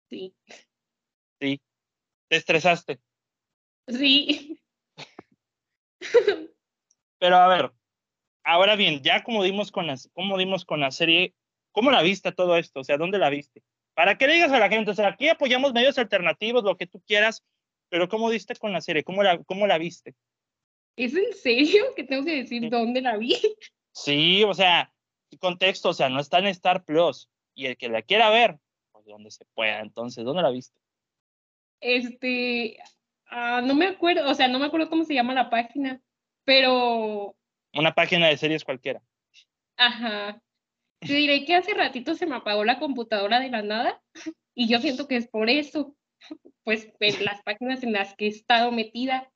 Sí. 0.09 0.35
Sí. 1.41 1.61
¿Te 2.29 2.37
estresaste? 2.37 3.01
Sí. 3.87 4.61
Pero 7.19 7.37
a 7.37 7.49
ver, 7.49 7.73
ahora 8.45 8.77
bien, 8.77 9.03
ya 9.03 9.23
como 9.23 9.43
dimos 9.43 9.73
con 9.73 9.87
como 10.13 10.39
dimos 10.39 10.65
con 10.65 10.81
la 10.81 10.91
serie, 10.91 11.35
¿cómo 11.73 11.91
la 11.91 12.03
viste 12.03 12.33
todo 12.33 12.57
esto? 12.57 12.81
O 12.81 12.85
sea, 12.85 12.97
¿dónde 12.97 13.19
la 13.19 13.31
viste? 13.31 13.63
Para 13.95 14.17
que 14.17 14.27
le 14.27 14.35
digas 14.35 14.53
a 14.53 14.59
la 14.59 14.69
gente, 14.69 14.93
o 14.93 14.95
sea, 14.95 15.09
aquí 15.09 15.29
apoyamos 15.29 15.73
medios 15.73 15.99
alternativos, 15.99 16.63
lo 16.63 16.77
que 16.77 16.87
tú 16.87 17.03
quieras, 17.07 17.45
pero 17.89 18.09
¿cómo 18.09 18.31
diste 18.31 18.55
con 18.57 18.73
la 18.73 18.81
serie? 18.81 19.03
¿Cómo 19.03 19.23
la, 19.23 19.43
cómo 19.45 19.67
la 19.67 19.79
viste? 19.79 20.15
¿Es 20.97 21.15
en 21.15 21.33
serio 21.33 21.95
que 21.97 22.05
tengo 22.05 22.25
que 22.25 22.37
decir 22.37 22.69
dónde 22.71 23.01
la 23.01 23.17
vi? 23.17 23.37
Sí, 23.93 24.45
o 24.45 24.55
sea, 24.55 24.93
contexto, 25.41 25.91
o 25.91 25.95
sea, 25.95 26.09
no 26.09 26.21
está 26.21 26.39
en 26.39 26.47
Star 26.47 26.85
Plus. 26.85 27.29
Y 27.55 27.67
el 27.67 27.77
que 27.77 27.89
la 27.89 28.03
quiera 28.03 28.31
ver, 28.31 28.59
donde 29.09 29.31
se 29.31 29.45
pueda. 29.55 29.81
Entonces, 29.81 30.25
¿dónde 30.25 30.43
la 30.43 30.51
viste? 30.51 30.79
Este, 31.81 32.79
ah, 33.31 33.63
no 33.65 33.75
me 33.75 33.87
acuerdo, 33.87 34.29
o 34.29 34.35
sea, 34.35 34.49
no 34.49 34.59
me 34.59 34.67
acuerdo 34.67 34.89
cómo 34.89 35.05
se 35.05 35.15
llama 35.15 35.35
la 35.35 35.51
página, 35.51 36.01
pero... 36.45 37.37
Una 37.75 37.95
página 37.95 38.29
de 38.29 38.37
series 38.37 38.65
cualquiera. 38.65 39.03
Ajá. 39.77 40.43
Te 41.01 41.15
diré 41.15 41.45
que 41.45 41.55
hace 41.55 41.75
ratito 41.75 42.15
se 42.15 42.27
me 42.27 42.37
apagó 42.37 42.65
la 42.65 42.79
computadora 42.79 43.39
de 43.39 43.51
la 43.51 43.63
nada 43.63 44.03
y 44.55 44.69
yo 44.69 44.81
siento 44.81 45.07
que 45.07 45.17
es 45.17 45.29
por 45.29 45.49
eso, 45.49 45.95
pues 46.65 46.89
en 47.01 47.25
las 47.25 47.43
páginas 47.43 47.83
en 47.83 47.93
las 47.93 48.15
que 48.17 48.27
he 48.27 48.29
estado 48.29 48.73
metida. 48.73 49.31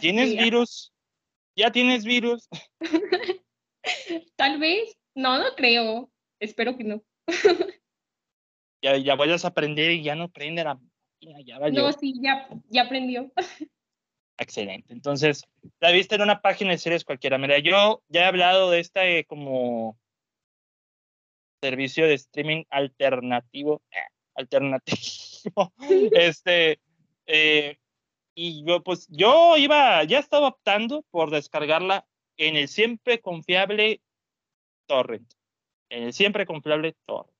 ¿Tienes 0.00 0.34
virus? 0.34 0.94
¿Ya 1.56 1.70
tienes 1.70 2.04
virus? 2.04 2.48
Tal 4.36 4.58
vez. 4.58 4.96
No, 5.14 5.38
no 5.38 5.54
creo. 5.56 6.10
Espero 6.40 6.76
que 6.76 6.84
no. 6.84 7.04
ya, 8.82 8.96
ya 8.96 9.14
vayas 9.14 9.44
a 9.44 9.48
aprender 9.48 9.90
y 9.90 10.02
ya 10.02 10.14
no 10.14 10.30
prende 10.30 10.64
la 10.64 10.78
Ya 11.20 11.58
no, 11.70 11.92
sí, 11.92 12.14
ya, 12.20 12.48
ya 12.68 12.82
aprendió. 12.82 13.32
Excelente. 14.38 14.92
Entonces, 14.92 15.44
la 15.80 15.90
viste 15.90 16.16
en 16.16 16.22
una 16.22 16.40
página 16.40 16.72
de 16.72 16.78
series 16.78 17.04
cualquiera. 17.04 17.38
Mira, 17.38 17.58
yo 17.58 18.02
ya 18.08 18.22
he 18.22 18.24
hablado 18.24 18.70
de 18.70 18.80
este 18.80 19.24
como 19.26 19.98
servicio 21.62 22.06
de 22.06 22.14
streaming 22.14 22.64
alternativo. 22.70 23.82
Eh, 23.90 24.10
alternativo. 24.34 25.72
este. 26.12 26.80
Eh, 27.26 27.78
y 28.34 28.64
yo, 28.64 28.82
pues, 28.82 29.06
yo 29.08 29.56
iba, 29.56 30.02
ya 30.04 30.18
estaba 30.18 30.48
optando 30.48 31.04
por 31.10 31.30
descargarla 31.30 32.04
en 32.36 32.56
el 32.56 32.68
siempre 32.68 33.20
confiable 33.20 34.02
Torrent. 34.86 35.32
En 35.90 36.04
el 36.04 36.12
siempre 36.12 36.46
confiable 36.46 36.96
Torrent. 37.06 37.32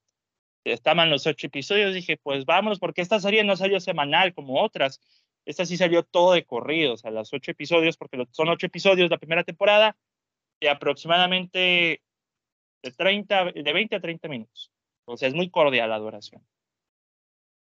Estaban 0.63 1.11
los 1.11 1.27
ocho 1.27 1.47
episodios, 1.47 1.93
dije, 1.93 2.17
pues 2.17 2.45
vámonos, 2.45 2.79
porque 2.79 3.01
esta 3.01 3.19
serie 3.19 3.43
no 3.43 3.55
salió 3.55 3.79
semanal 3.79 4.33
como 4.33 4.61
otras 4.61 4.99
esta 5.45 5.65
sí 5.65 5.77
salió 5.77 6.03
todo 6.03 6.33
de 6.33 6.45
corrido, 6.45 6.93
o 6.93 6.97
sea, 6.97 7.11
los 7.11 7.31
ocho 7.33 7.51
episodios, 7.51 7.97
porque 7.97 8.25
son 8.31 8.49
ocho 8.49 8.65
episodios 8.65 9.09
la 9.09 9.19
primera 9.19 9.43
temporada, 9.43 9.95
de 10.59 10.69
aproximadamente 10.69 12.01
de, 12.81 12.91
30, 12.91 13.51
de 13.51 13.73
20 13.73 13.95
a 13.95 13.99
30 13.99 14.27
minutos. 14.27 14.71
O 15.05 15.17
sea, 15.17 15.27
es 15.27 15.35
muy 15.35 15.49
cordial 15.49 15.89
la 15.89 15.99
duración. 15.99 16.45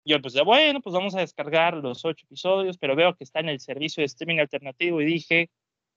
Yo 0.03 0.19
pues, 0.21 0.33
bueno, 0.43 0.81
pues 0.81 0.93
vamos 0.93 1.13
a 1.13 1.19
descargar 1.19 1.75
los 1.75 2.03
ocho 2.05 2.25
episodios, 2.25 2.77
pero 2.77 2.95
veo 2.95 3.15
que 3.15 3.23
está 3.23 3.41
en 3.41 3.49
el 3.49 3.59
servicio 3.59 4.01
de 4.01 4.05
streaming 4.05 4.39
alternativo 4.39 5.01
y 5.01 5.05
dije, 5.05 5.51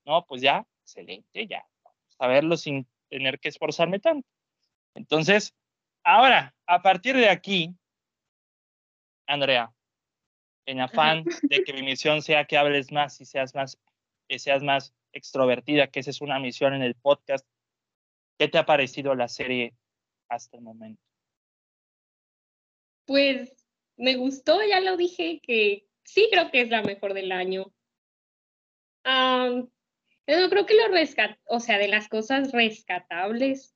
no, 0.05 0.25
pues 0.25 0.41
ya, 0.41 0.67
excelente, 0.83 1.47
ya, 1.47 1.65
vamos 1.83 2.15
a 2.19 2.27
verlo 2.27 2.57
sin 2.57 2.85
tener 3.09 3.39
que 3.39 3.49
esforzarme 3.49 3.99
tanto. 3.99 4.27
Entonces, 4.95 5.53
ahora, 6.03 6.55
a 6.67 6.81
partir 6.81 7.15
de 7.15 7.29
aquí, 7.29 7.75
Andrea, 9.27 9.73
en 10.65 10.79
afán 10.79 11.23
de 11.49 11.63
que 11.63 11.73
mi 11.73 11.83
misión 11.83 12.21
sea 12.21 12.45
que 12.45 12.57
hables 12.57 12.91
más 12.91 13.19
y 13.21 13.25
seas 13.25 13.55
más, 13.55 13.79
que 14.27 14.39
seas 14.39 14.63
más 14.63 14.93
extrovertida, 15.13 15.87
que 15.87 15.99
esa 15.99 16.09
es 16.09 16.21
una 16.21 16.39
misión 16.39 16.73
en 16.73 16.81
el 16.81 16.95
podcast. 16.95 17.47
¿Qué 18.37 18.47
te 18.47 18.57
ha 18.57 18.65
parecido 18.65 19.15
la 19.15 19.27
serie 19.27 19.73
hasta 20.29 20.57
el 20.57 20.63
momento? 20.63 21.01
Pues 23.05 23.53
me 23.97 24.15
gustó, 24.15 24.59
ya 24.63 24.79
lo 24.79 24.97
dije, 24.97 25.39
que 25.41 25.85
sí 26.03 26.27
creo 26.31 26.49
que 26.51 26.61
es 26.61 26.69
la 26.69 26.81
mejor 26.81 27.13
del 27.13 27.31
año. 27.31 27.71
yo 29.05 30.49
creo 30.49 30.65
que 30.65 30.75
lo 30.75 30.87
rescat, 30.89 31.37
o 31.45 31.59
sea, 31.59 31.77
de 31.77 31.89
las 31.89 32.07
cosas 32.07 32.51
rescatables, 32.51 33.75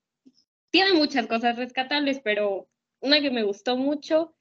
tiene 0.78 0.94
muchas 0.94 1.26
cosas 1.26 1.58
rescatables, 1.58 2.20
pero 2.24 2.70
una 3.02 3.20
que 3.20 3.32
me 3.32 3.42
gustó 3.42 3.78
mucho 3.78 4.36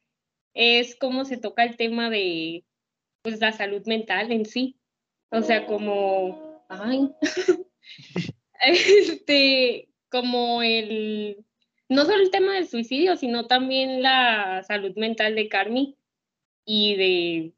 es 0.52 0.95
cómo 0.95 1.25
se 1.25 1.38
toca 1.38 1.64
el 1.64 1.78
tema 1.78 2.11
de 2.11 2.66
pues 3.23 3.40
la 3.40 3.52
salud 3.52 3.83
mental 3.87 4.31
en 4.31 4.45
sí. 4.45 4.78
O 5.31 5.40
sea, 5.40 5.64
como, 5.64 6.62
ay, 6.69 7.11
este, 8.61 9.88
como 10.11 10.61
el, 10.61 11.43
no 11.88 12.05
solo 12.05 12.23
el 12.23 12.31
tema 12.31 12.52
del 12.52 12.69
suicidio, 12.69 13.16
sino 13.16 13.47
también 13.47 14.02
la 14.02 14.62
salud 14.62 14.95
mental 14.95 15.37
de 15.37 15.49
Carmi 15.49 15.97
y 16.66 16.97
de 16.97 17.55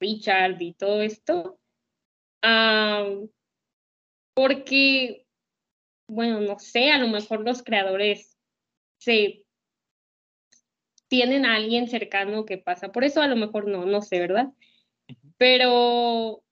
Richard 0.00 0.62
y 0.62 0.72
todo 0.72 1.02
esto. 1.02 1.60
porque, 4.32 5.25
bueno, 6.06 6.40
no 6.40 6.58
sé, 6.58 6.90
a 6.90 6.98
lo 6.98 7.08
mejor 7.08 7.40
los 7.40 7.62
creadores 7.62 8.36
se 8.98 9.44
tienen 11.08 11.46
a 11.46 11.56
alguien 11.56 11.88
cercano 11.88 12.44
que 12.44 12.58
pasa 12.58 12.92
por 12.92 13.04
eso, 13.04 13.20
a 13.22 13.28
lo 13.28 13.36
mejor 13.36 13.68
no, 13.68 13.84
no 13.86 14.02
sé, 14.02 14.18
¿verdad? 14.20 14.52
Pero 15.38 16.42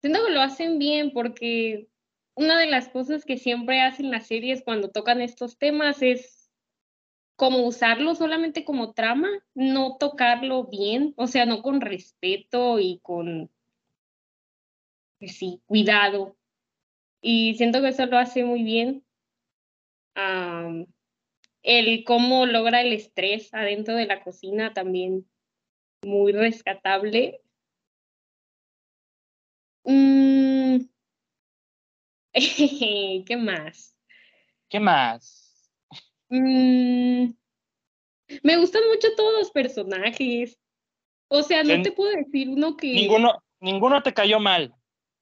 siento 0.00 0.24
que 0.24 0.32
lo 0.32 0.40
hacen 0.40 0.78
bien 0.78 1.12
porque 1.12 1.88
una 2.34 2.58
de 2.58 2.66
las 2.66 2.88
cosas 2.88 3.24
que 3.24 3.36
siempre 3.36 3.80
hacen 3.80 4.10
las 4.10 4.26
series 4.26 4.62
cuando 4.62 4.90
tocan 4.90 5.20
estos 5.20 5.58
temas 5.58 6.02
es 6.02 6.50
como 7.36 7.66
usarlo 7.66 8.14
solamente 8.14 8.64
como 8.64 8.94
trama, 8.94 9.28
no 9.54 9.96
tocarlo 9.98 10.64
bien, 10.64 11.14
o 11.16 11.26
sea, 11.26 11.46
no 11.46 11.62
con 11.62 11.80
respeto 11.80 12.80
y 12.80 12.98
con, 13.00 13.50
pues 15.18 15.36
sí, 15.36 15.60
cuidado. 15.66 16.36
Y 17.20 17.54
siento 17.56 17.80
que 17.82 17.88
eso 17.88 18.06
lo 18.06 18.18
hace 18.18 18.44
muy 18.44 18.62
bien 18.62 19.04
el 21.62 22.04
cómo 22.04 22.46
logra 22.46 22.80
el 22.80 22.92
estrés 22.92 23.52
adentro 23.52 23.94
de 23.94 24.06
la 24.06 24.22
cocina 24.22 24.72
también 24.72 25.28
muy 26.02 26.32
rescatable. 26.32 27.40
Mm. 29.84 30.78
¿Qué 33.26 33.36
más? 33.36 33.96
¿Qué 34.68 34.80
más? 34.80 35.70
Mm. 36.28 37.32
Me 38.42 38.56
gustan 38.58 38.82
mucho 38.88 39.08
todos 39.16 39.38
los 39.38 39.50
personajes. 39.50 40.58
O 41.28 41.42
sea, 41.42 41.62
no 41.62 41.82
te 41.82 41.92
puedo 41.92 42.10
decir 42.14 42.48
uno 42.48 42.76
que. 42.76 42.92
Ninguno, 42.92 43.42
ninguno 43.60 44.02
te 44.02 44.14
cayó 44.14 44.40
mal. 44.40 44.74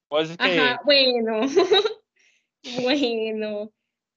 Pues 0.07 0.35
Ajá, 0.39 0.81
bueno. 0.85 1.41
bueno 2.81 3.69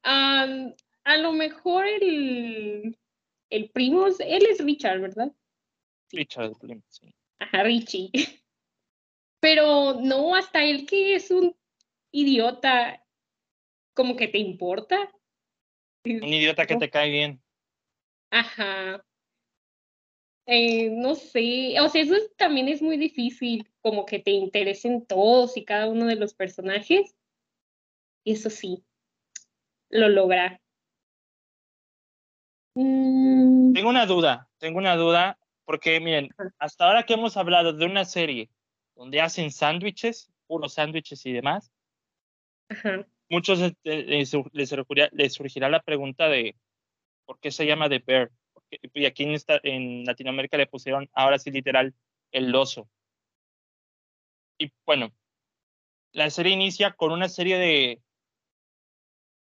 a 0.03 1.17
lo 1.17 1.33
mejor 1.33 1.87
el, 1.87 2.99
el 3.51 3.71
primo, 3.71 4.07
él 4.07 4.47
es 4.49 4.65
Richard, 4.65 5.01
¿verdad? 5.01 5.33
Richard, 6.13 6.53
sí. 6.89 7.15
Ajá, 7.39 7.63
Richie. 7.63 8.11
Pero 9.41 10.01
no, 10.01 10.35
hasta 10.35 10.65
él 10.65 10.87
que 10.87 11.15
es 11.15 11.31
un 11.31 11.57
idiota, 12.13 13.05
como 13.95 14.17
que 14.17 14.29
te 14.29 14.39
importa. 14.39 15.11
Un 16.05 16.33
idiota 16.33 16.67
que 16.67 16.77
te 16.77 16.91
cae 16.91 17.11
bien. 17.11 17.43
Ajá. 18.31 19.05
Eh, 20.47 20.91
no 20.91 21.15
sé, 21.15 21.79
o 21.81 21.89
sea, 21.89 22.03
eso 22.03 22.15
también 22.37 22.69
es 22.69 22.83
muy 22.83 22.97
difícil, 22.97 23.70
como 23.83 24.07
que 24.07 24.19
te 24.19 24.31
interesen 24.31 25.05
todos 25.07 25.57
y 25.57 25.65
cada 25.65 25.89
uno 25.89 26.07
de 26.07 26.17
los 26.17 26.35
personajes. 26.35 27.15
Y 28.25 28.33
eso 28.33 28.51
sí, 28.51 28.85
lo 29.89 30.09
logra 30.09 30.61
Mm, 32.75 33.73
Tengo 33.73 33.89
una 33.89 34.07
duda, 34.07 34.49
tengo 34.59 34.79
una 34.79 34.97
duda, 34.97 35.39
porque 35.65 35.99
miren, 36.01 36.31
hasta 36.59 36.87
ahora 36.87 37.05
que 37.05 37.15
hemos 37.15 37.37
hablado 37.37 37.73
de 37.73 37.85
una 37.85 38.05
serie 38.05 38.49
donde 38.95 39.21
hacen 39.21 39.51
sándwiches, 39.51 40.31
puros 40.47 40.75
sándwiches 40.75 41.25
y 41.27 41.33
demás, 41.33 41.73
ajá. 42.69 43.07
muchos 43.29 43.61
eh, 43.61 43.75
les, 43.83 44.33
les 44.53 44.69
surgirá, 44.69 45.09
les 45.13 45.33
surgirá 45.33 45.69
la 45.69 45.83
pregunta 45.83 46.29
de 46.29 46.57
por 47.25 47.41
qué 47.41 47.51
se 47.51 47.67
llama 47.67 47.89
The 47.89 47.99
Bear. 47.99 48.31
Porque- 48.53 48.81
y 48.95 49.07
aquí 49.07 49.25
en, 49.25 49.33
esta, 49.33 49.59
en 49.63 50.05
Latinoamérica 50.05 50.57
le 50.57 50.67
pusieron 50.67 51.09
ahora 51.13 51.39
sí 51.39 51.51
literal 51.51 51.95
el 52.31 52.55
oso. 52.55 52.89
Y 54.61 54.71
bueno, 54.85 55.11
la 56.13 56.29
serie 56.29 56.53
inicia 56.53 56.93
con 56.93 57.13
una 57.13 57.31
serie 57.31 57.57
de 57.57 58.03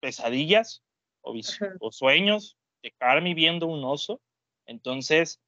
pesadillas 0.00 0.82
o, 1.20 1.34
o 1.80 1.92
sueños 1.92 2.56
de 2.82 2.92
Carmi 2.92 3.34
viendo 3.34 3.66
un 3.66 3.84
oso. 3.84 4.22
Entonces, 4.64 5.42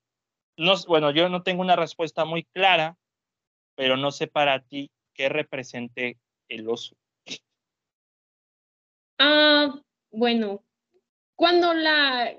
no, 0.58 0.74
bueno, 0.86 1.10
yo 1.10 1.30
no 1.30 1.42
tengo 1.42 1.62
una 1.62 1.74
respuesta 1.74 2.26
muy 2.26 2.44
clara, 2.44 2.98
pero 3.74 3.96
no 3.96 4.12
sé 4.12 4.26
para 4.26 4.60
ti 4.60 4.90
qué 5.14 5.30
represente 5.30 6.18
el 6.48 6.68
oso. 6.68 6.94
Ah, 9.18 9.74
bueno, 10.10 10.62
cuando 11.34 11.72
la, 11.72 12.38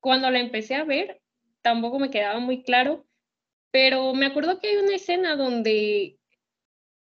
cuando 0.00 0.28
la 0.32 0.40
empecé 0.40 0.74
a 0.74 0.82
ver, 0.82 1.22
tampoco 1.62 2.00
me 2.00 2.10
quedaba 2.10 2.40
muy 2.40 2.64
claro, 2.64 3.06
pero 3.70 4.12
me 4.14 4.26
acuerdo 4.26 4.58
que 4.58 4.68
hay 4.68 4.76
una 4.78 4.96
escena 4.96 5.36
donde 5.36 6.17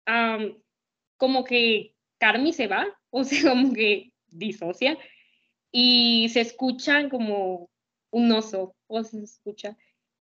am, 0.06 0.56
como 1.18 1.44
que 1.44 1.94
Carmi 2.18 2.52
se 2.52 2.66
va, 2.66 2.86
o 3.10 3.25
sea, 3.25 3.50
como 3.50 3.72
que 3.72 4.12
disocia, 4.28 4.98
y 5.70 6.28
se 6.30 6.40
escucha 6.40 7.08
como 7.08 7.68
un 8.10 8.32
oso, 8.32 8.75
o 8.86 9.02
se 9.04 9.22
escucha. 9.22 9.76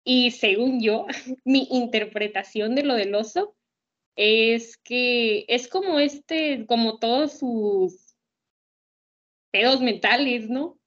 Y 0.03 0.31
según 0.31 0.81
yo, 0.81 1.05
mi 1.45 1.67
interpretación 1.71 2.75
de 2.75 2.83
lo 2.83 2.93
del 2.95 3.15
oso 3.15 3.55
es 4.15 4.77
que 4.77 5.45
es 5.47 5.67
como 5.67 5.99
este, 5.99 6.65
como 6.65 6.99
todos 6.99 7.39
sus 7.39 8.15
pedos 9.51 9.81
mentales, 9.81 10.49
¿no? 10.49 10.77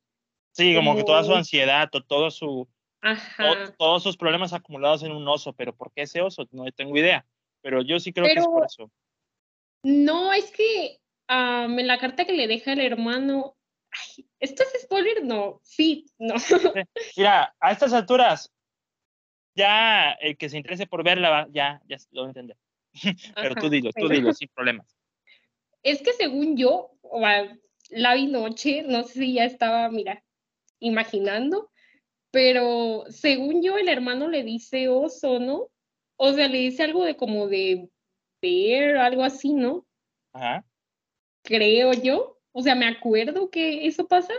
Sí, 0.52 0.74
como 0.74 0.94
que 0.96 1.04
toda 1.04 1.22
su 1.22 1.28
Como- 1.28 1.38
ansiedad, 1.38 1.88
o 1.94 2.02
todo 2.02 2.30
su, 2.30 2.68
Ajá. 3.00 3.74
todos 3.78 4.02
sus 4.02 4.16
problemas 4.16 4.52
acumulados 4.52 5.02
en 5.02 5.12
un 5.12 5.26
oso, 5.26 5.52
pero 5.54 5.74
¿por 5.74 5.92
qué 5.92 6.02
ese 6.02 6.20
oso? 6.20 6.46
No 6.52 6.70
tengo 6.72 6.96
idea, 6.96 7.26
pero 7.62 7.82
yo 7.82 7.98
sí 7.98 8.12
creo 8.12 8.26
que 8.26 8.40
es 8.40 8.46
por 8.46 8.66
eso. 8.66 8.90
No, 9.82 10.32
es 10.32 10.50
que 10.52 10.98
am, 11.28 11.78
en 11.78 11.86
la 11.86 11.98
carta 11.98 12.24
que 12.24 12.32
le 12.32 12.46
deja 12.46 12.72
el 12.72 12.80
hermano, 12.80 13.56
ay, 13.90 14.26
¿esto 14.38 14.62
es 14.62 14.82
spoiler? 14.82 15.24
No, 15.24 15.60
sí, 15.62 16.06
no. 16.18 16.34
Mira, 17.16 17.54
a 17.58 17.72
estas 17.72 17.92
alturas, 17.92 18.52
ya 19.54 20.12
el 20.12 20.36
que 20.36 20.48
se 20.48 20.58
interese 20.58 20.86
por 20.86 21.02
verla, 21.02 21.48
ya, 21.50 21.80
ya 21.88 21.96
lo 22.10 22.22
va 22.22 22.26
a 22.28 22.30
entender. 22.30 22.56
Pero 23.34 23.54
tú 23.54 23.70
dilo, 23.70 23.90
tú 23.92 24.08
dilo, 24.08 24.32
sin 24.32 24.48
problemas. 24.48 24.96
Es 25.82 26.02
que 26.02 26.12
según 26.12 26.56
yo, 26.56 26.90
la 27.90 28.14
vi 28.14 28.26
noche, 28.26 28.82
no 28.82 29.02
sé 29.02 29.14
si 29.14 29.34
ya 29.34 29.44
estaba, 29.44 29.88
mira, 29.88 30.22
imaginando, 30.78 31.70
pero 32.30 33.04
según 33.08 33.62
yo, 33.62 33.76
el 33.76 33.88
hermano 33.88 34.28
le 34.28 34.44
dice 34.44 34.88
oso, 34.88 35.40
¿no? 35.40 35.71
O 36.24 36.32
sea, 36.32 36.46
le 36.46 36.58
dice 36.58 36.84
algo 36.84 37.04
de 37.04 37.16
como 37.16 37.48
de 37.48 37.90
bear, 38.40 38.96
algo 38.98 39.24
así, 39.24 39.54
¿no? 39.54 39.84
Ajá. 40.32 40.64
Creo 41.42 41.92
yo. 41.94 42.38
O 42.52 42.62
sea, 42.62 42.76
me 42.76 42.86
acuerdo 42.86 43.50
que 43.50 43.88
eso 43.88 44.06
pasa. 44.06 44.32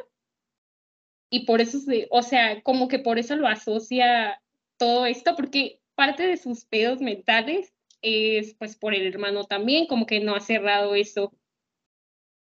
Y 1.30 1.46
por 1.46 1.60
eso 1.60 1.80
se, 1.80 2.08
o 2.10 2.22
sea, 2.22 2.62
como 2.64 2.88
que 2.88 3.00
por 3.00 3.20
eso 3.20 3.36
lo 3.36 3.50
asocia 3.50 4.42
todo 4.78 5.06
esto, 5.06 5.36
porque 5.36 5.82
parte 5.94 6.26
de 6.26 6.38
sus 6.38 6.64
pedos 6.64 7.02
mentales 7.02 7.74
es 8.02 8.54
pues 8.54 8.78
por 8.78 8.94
el 8.94 9.06
hermano 9.06 9.44
también, 9.44 9.86
como 9.86 10.06
que 10.06 10.22
no 10.22 10.36
ha 10.36 10.40
cerrado 10.40 10.96
eso. 10.96 11.34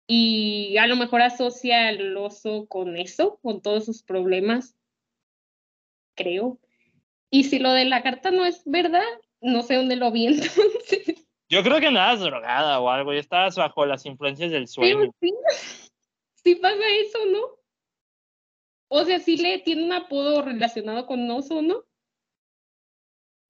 Y 0.06 0.76
a 0.76 0.86
lo 0.86 0.96
mejor 0.96 1.22
asocia 1.22 1.88
al 1.88 2.14
oso 2.18 2.66
con 2.66 2.98
eso, 2.98 3.38
con 3.40 3.62
todos 3.62 3.86
sus 3.86 4.02
problemas, 4.02 4.76
creo. 6.14 6.58
Y 7.34 7.44
si 7.44 7.58
lo 7.58 7.72
de 7.72 7.86
la 7.86 8.02
carta 8.02 8.30
no 8.30 8.44
es 8.44 8.62
verdad, 8.66 9.02
no 9.40 9.62
sé 9.62 9.76
dónde 9.76 9.96
lo 9.96 10.12
vi 10.12 10.26
entonces. 10.26 11.26
Yo 11.48 11.62
creo 11.62 11.80
que 11.80 11.86
andabas 11.86 12.20
drogada 12.20 12.78
o 12.78 12.90
algo, 12.90 13.12
y 13.12 13.18
estabas 13.18 13.56
bajo 13.56 13.86
las 13.86 14.04
influencias 14.04 14.50
del 14.50 14.68
sueño. 14.68 15.10
sí, 15.18 15.32
sí 16.34 16.54
pasa 16.56 16.82
eso, 17.00 17.18
¿no? 17.26 17.40
O 18.88 19.04
sea, 19.04 19.18
sí 19.18 19.38
le 19.38 19.58
tiene 19.60 19.84
un 19.84 19.92
apodo 19.92 20.42
relacionado 20.42 21.06
con 21.06 21.30
oso, 21.30 21.62
¿no? 21.62 21.84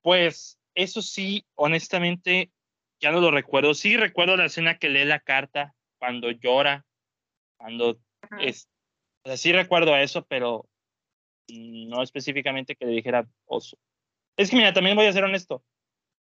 Pues 0.02 0.58
eso 0.76 1.02
sí, 1.02 1.44
honestamente, 1.56 2.52
ya 3.00 3.10
no 3.10 3.20
lo 3.20 3.32
recuerdo. 3.32 3.74
Sí 3.74 3.96
recuerdo 3.96 4.36
la 4.36 4.46
escena 4.46 4.78
que 4.78 4.88
lee 4.88 5.04
la 5.04 5.18
carta 5.18 5.74
cuando 5.98 6.30
llora, 6.30 6.86
cuando 7.58 7.98
Ajá. 8.22 8.42
es, 8.42 8.68
o 9.24 9.28
sea, 9.28 9.36
sí 9.36 9.52
recuerdo 9.52 9.96
eso, 9.96 10.24
pero 10.26 10.68
no 11.48 12.02
específicamente 12.02 12.76
que 12.76 12.86
le 12.86 12.92
dijera 12.92 13.28
oso. 13.46 13.78
Es 14.36 14.50
que 14.50 14.56
mira, 14.56 14.72
también 14.72 14.96
voy 14.96 15.06
a 15.06 15.12
ser 15.12 15.24
honesto. 15.24 15.64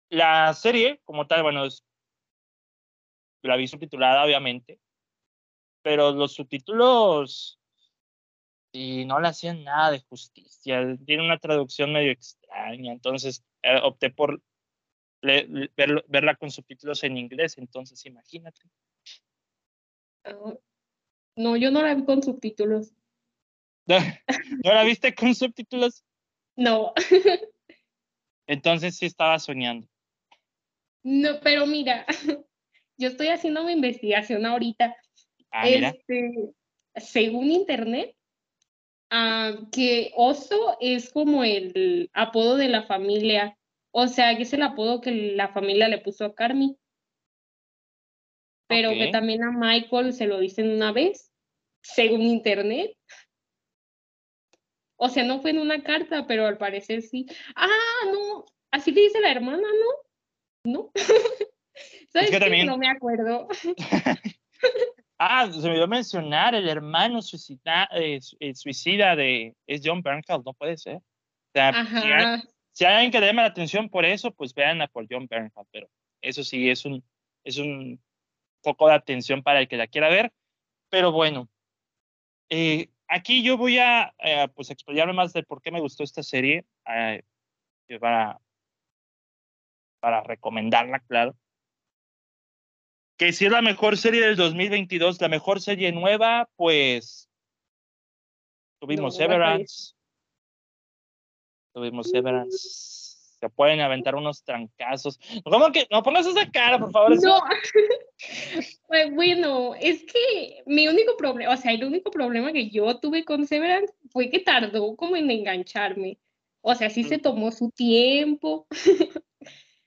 La 0.10 0.54
serie, 0.54 1.02
como 1.04 1.28
tal, 1.28 1.44
bueno, 1.44 1.66
es, 1.66 1.84
la 3.42 3.56
vi 3.56 3.68
subtitulada, 3.68 4.24
obviamente, 4.24 4.80
pero 5.82 6.12
los 6.12 6.34
subtítulos 6.34 7.60
y 8.72 9.06
no 9.06 9.20
le 9.20 9.28
hacían 9.28 9.64
nada 9.64 9.92
de 9.92 10.00
justicia. 10.02 10.98
Tiene 11.06 11.24
una 11.24 11.38
traducción 11.38 11.94
medio 11.94 12.12
extraña, 12.12 12.92
entonces 12.92 13.44
eh, 13.62 13.80
opté 13.84 14.10
por 14.10 14.42
verla 15.22 16.36
con 16.36 16.52
subtítulos 16.52 17.04
en 17.04 17.18
inglés, 17.18 17.58
entonces 17.58 18.06
imagínate. 18.06 18.62
Ah, 20.26 20.54
No, 21.36 21.56
yo 21.56 21.72
no 21.72 21.82
la 21.82 21.94
vi 21.94 22.04
con 22.04 22.24
subtítulos. 22.24 22.94
¿No 24.64 24.74
la 24.74 24.84
viste 24.84 25.14
con 25.14 25.36
subtítulos? 25.36 26.04
No, 26.56 26.94
Entonces 28.48 28.98
sí 28.98 29.06
estaba 29.06 29.40
soñando. 29.40 29.88
no, 31.04 31.40
pero 31.42 31.66
mira, 31.66 32.06
yo 32.98 33.08
estoy 33.10 33.28
haciendo 33.28 33.64
mi 33.64 33.74
investigación 33.74 34.46
ahorita. 34.46 34.96
Ah, 35.52 35.66
mira. 35.66 35.90
Este, 35.90 36.54
según 36.96 37.52
internet, 37.52 38.16
ah, 39.10 39.54
que 39.72 40.12
oso 40.16 40.78
es 40.80 41.12
como 41.12 41.44
el 41.44 42.10
apodo 42.14 42.58
de 42.58 42.70
la 42.70 42.84
familia. 42.84 43.58
O 43.92 44.08
sea, 44.08 44.36
que 44.36 44.44
es 44.44 44.54
el 44.54 44.64
apodo 44.64 45.02
que 45.02 45.12
la 45.12 45.50
familia 45.50 45.88
le 45.88 46.00
puso 46.00 46.26
a 46.26 46.34
Carmi. 46.34 46.78
Pero 48.68 48.92
que 48.92 49.10
también 49.12 49.44
a 49.44 49.52
Michael 49.52 50.14
se 50.14 50.26
lo 50.26 50.40
dicen 50.40 50.72
una 50.72 50.92
vez, 50.92 51.32
según 51.82 52.22
internet. 52.22 52.98
O 54.98 55.10
sea, 55.10 55.24
no 55.24 55.42
fue 55.42 55.52
en 55.52 55.60
una 55.60 55.82
carta, 55.84 56.26
pero 56.28 56.46
al 56.48 56.58
parecer 56.58 57.02
sí. 57.02 57.26
Ah, 57.56 57.70
no, 58.12 58.46
así 58.72 58.92
le 58.92 59.02
dice 59.02 59.20
la 59.20 59.32
hermana, 59.32 59.68
¿no? 60.66 60.72
¿No? 60.72 60.92
¿Sabes 62.10 62.30
que 62.30 62.36
qué? 62.36 62.40
también- 62.40 62.68
No 62.68 62.78
me 62.78 62.88
acuerdo. 62.90 63.48
Ah, 65.20 65.50
se 65.50 65.60
me 65.62 65.70
olvidó 65.70 65.88
mencionar, 65.88 66.54
el 66.56 66.68
hermano 66.68 67.22
suicida, 67.22 67.88
eh, 67.94 68.20
su- 68.22 68.36
suicida 68.56 69.16
de 69.16 69.56
es 69.68 69.82
John 69.84 70.02
Bernthal, 70.02 70.42
no 70.46 70.54
puede 70.54 70.76
ser. 70.76 70.96
O 70.98 71.02
sea, 71.54 71.86
si 71.86 72.12
hay, 72.12 72.42
si 72.72 72.84
hay 72.86 72.94
alguien 72.96 73.12
que 73.12 73.22
llame 73.26 73.42
la 73.42 73.48
atención 73.48 73.90
por 73.90 74.04
eso, 74.06 74.32
pues 74.32 74.54
veanla 74.54 74.88
por 74.88 75.06
John 75.10 75.28
Bernthal, 75.28 75.66
pero 75.72 75.88
eso 76.22 76.44
sí 76.44 76.70
es 76.70 76.84
un, 76.84 77.04
es 77.46 77.58
un 77.58 78.02
foco 78.64 78.88
de 78.88 78.96
atención 78.96 79.44
para 79.44 79.62
el 79.62 79.68
que 79.70 79.78
la 79.78 79.88
quiera 79.88 80.10
ver. 80.10 80.34
Pero 80.90 81.12
bueno, 81.14 81.48
eh, 82.50 82.90
aquí 83.08 83.44
yo 83.44 83.58
voy 83.58 83.80
a 83.80 84.14
eh, 84.20 84.48
pues 84.56 84.70
explayarme 84.70 85.14
más 85.14 85.34
de 85.34 85.44
por 85.44 85.62
qué 85.62 85.72
me 85.72 85.82
gustó 85.82 86.04
esta 86.04 86.24
serie, 86.24 86.66
eh, 86.88 87.24
para, 88.00 88.40
para 90.00 90.22
recomendarla, 90.24 91.00
claro. 91.00 91.36
Que 93.18 93.32
si 93.32 93.46
es 93.46 93.52
la 93.52 93.62
mejor 93.62 93.98
serie 93.98 94.22
del 94.22 94.36
2022, 94.36 95.22
la 95.22 95.30
mejor 95.30 95.62
serie 95.62 95.92
nueva, 95.92 96.50
pues 96.56 97.30
tuvimos 98.80 99.14
No. 99.14 99.18
Severance. 99.18 99.94
Tuvimos 101.74 102.10
Severance. 102.10 103.03
Se 103.44 103.50
pueden 103.50 103.82
aventar 103.82 104.16
unos 104.16 104.42
trancazos. 104.46 105.20
¿Cómo 105.44 105.70
que? 105.74 105.86
No 105.92 106.02
pongas 106.02 106.26
esa 106.26 106.50
cara, 106.50 106.80
por 106.80 106.92
favor. 106.92 107.22
No. 107.22 107.40
Pues, 108.88 109.14
Bueno, 109.14 109.76
es 109.76 110.06
que 110.06 110.64
mi 110.66 110.88
único 110.88 111.18
problema, 111.18 111.52
o 111.52 111.58
sea, 111.58 111.74
el 111.74 111.84
único 111.84 112.10
problema 112.10 112.54
que 112.54 112.70
yo 112.70 113.00
tuve 113.00 113.26
con 113.26 113.46
Severance 113.46 113.94
fue 114.12 114.30
que 114.30 114.40
tardó 114.40 114.96
como 114.96 115.18
en 115.18 115.30
engancharme. 115.30 116.20
O 116.62 116.74
sea, 116.74 116.90
sí 116.90 117.04
se 117.04 117.18
tomó 117.18 117.52
su 117.52 117.70
tiempo. 117.72 118.66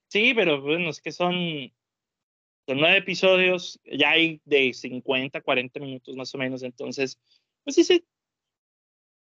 Sí, 0.09 0.35
pero 0.35 0.63
bueno, 0.63 0.91
es 0.91 1.01
que 1.01 1.11
son, 1.11 1.35
son 2.67 2.79
nueve 2.79 2.99
episodios, 2.99 3.81
ya 3.85 4.11
hay 4.11 4.41
de 4.45 4.73
50, 4.73 5.41
40 5.41 5.81
minutos 5.81 6.15
más 6.15 6.33
o 6.33 6.39
menos, 6.39 6.63
entonces, 6.63 7.19
pues 7.65 7.75
sí, 7.75 7.83
sí, 7.83 8.05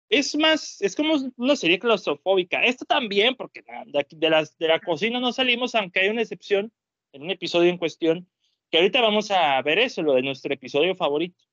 es 0.10 0.36
más, 0.36 0.82
es 0.82 0.96
como 0.96 1.16
una 1.38 1.56
serie 1.56 1.80
claustrofóbica. 1.80 2.64
Esto 2.64 2.86
también, 2.86 3.36
porque 3.36 3.64
de, 3.86 4.06
de, 4.10 4.30
las, 4.30 4.58
de 4.58 4.68
la 4.68 4.80
cocina 4.80 5.20
no 5.20 5.32
salimos, 5.32 5.76
aunque 5.76 6.02
hay 6.02 6.10
una 6.10 6.22
excepción 6.22 6.72
en 7.14 7.24
un 7.24 7.30
episodio 7.32 7.70
en 7.70 7.78
cuestión, 7.78 8.28
que 8.72 8.78
ahorita 8.78 9.02
vamos 9.02 9.32
a 9.32 9.62
ver 9.62 9.80
eso, 9.80 10.02
lo 10.02 10.14
de 10.14 10.22
nuestro 10.22 10.54
episodio 10.54 10.96
favorito. 10.96 11.44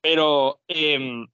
Pero 0.00 0.60
eh, 0.68 1.26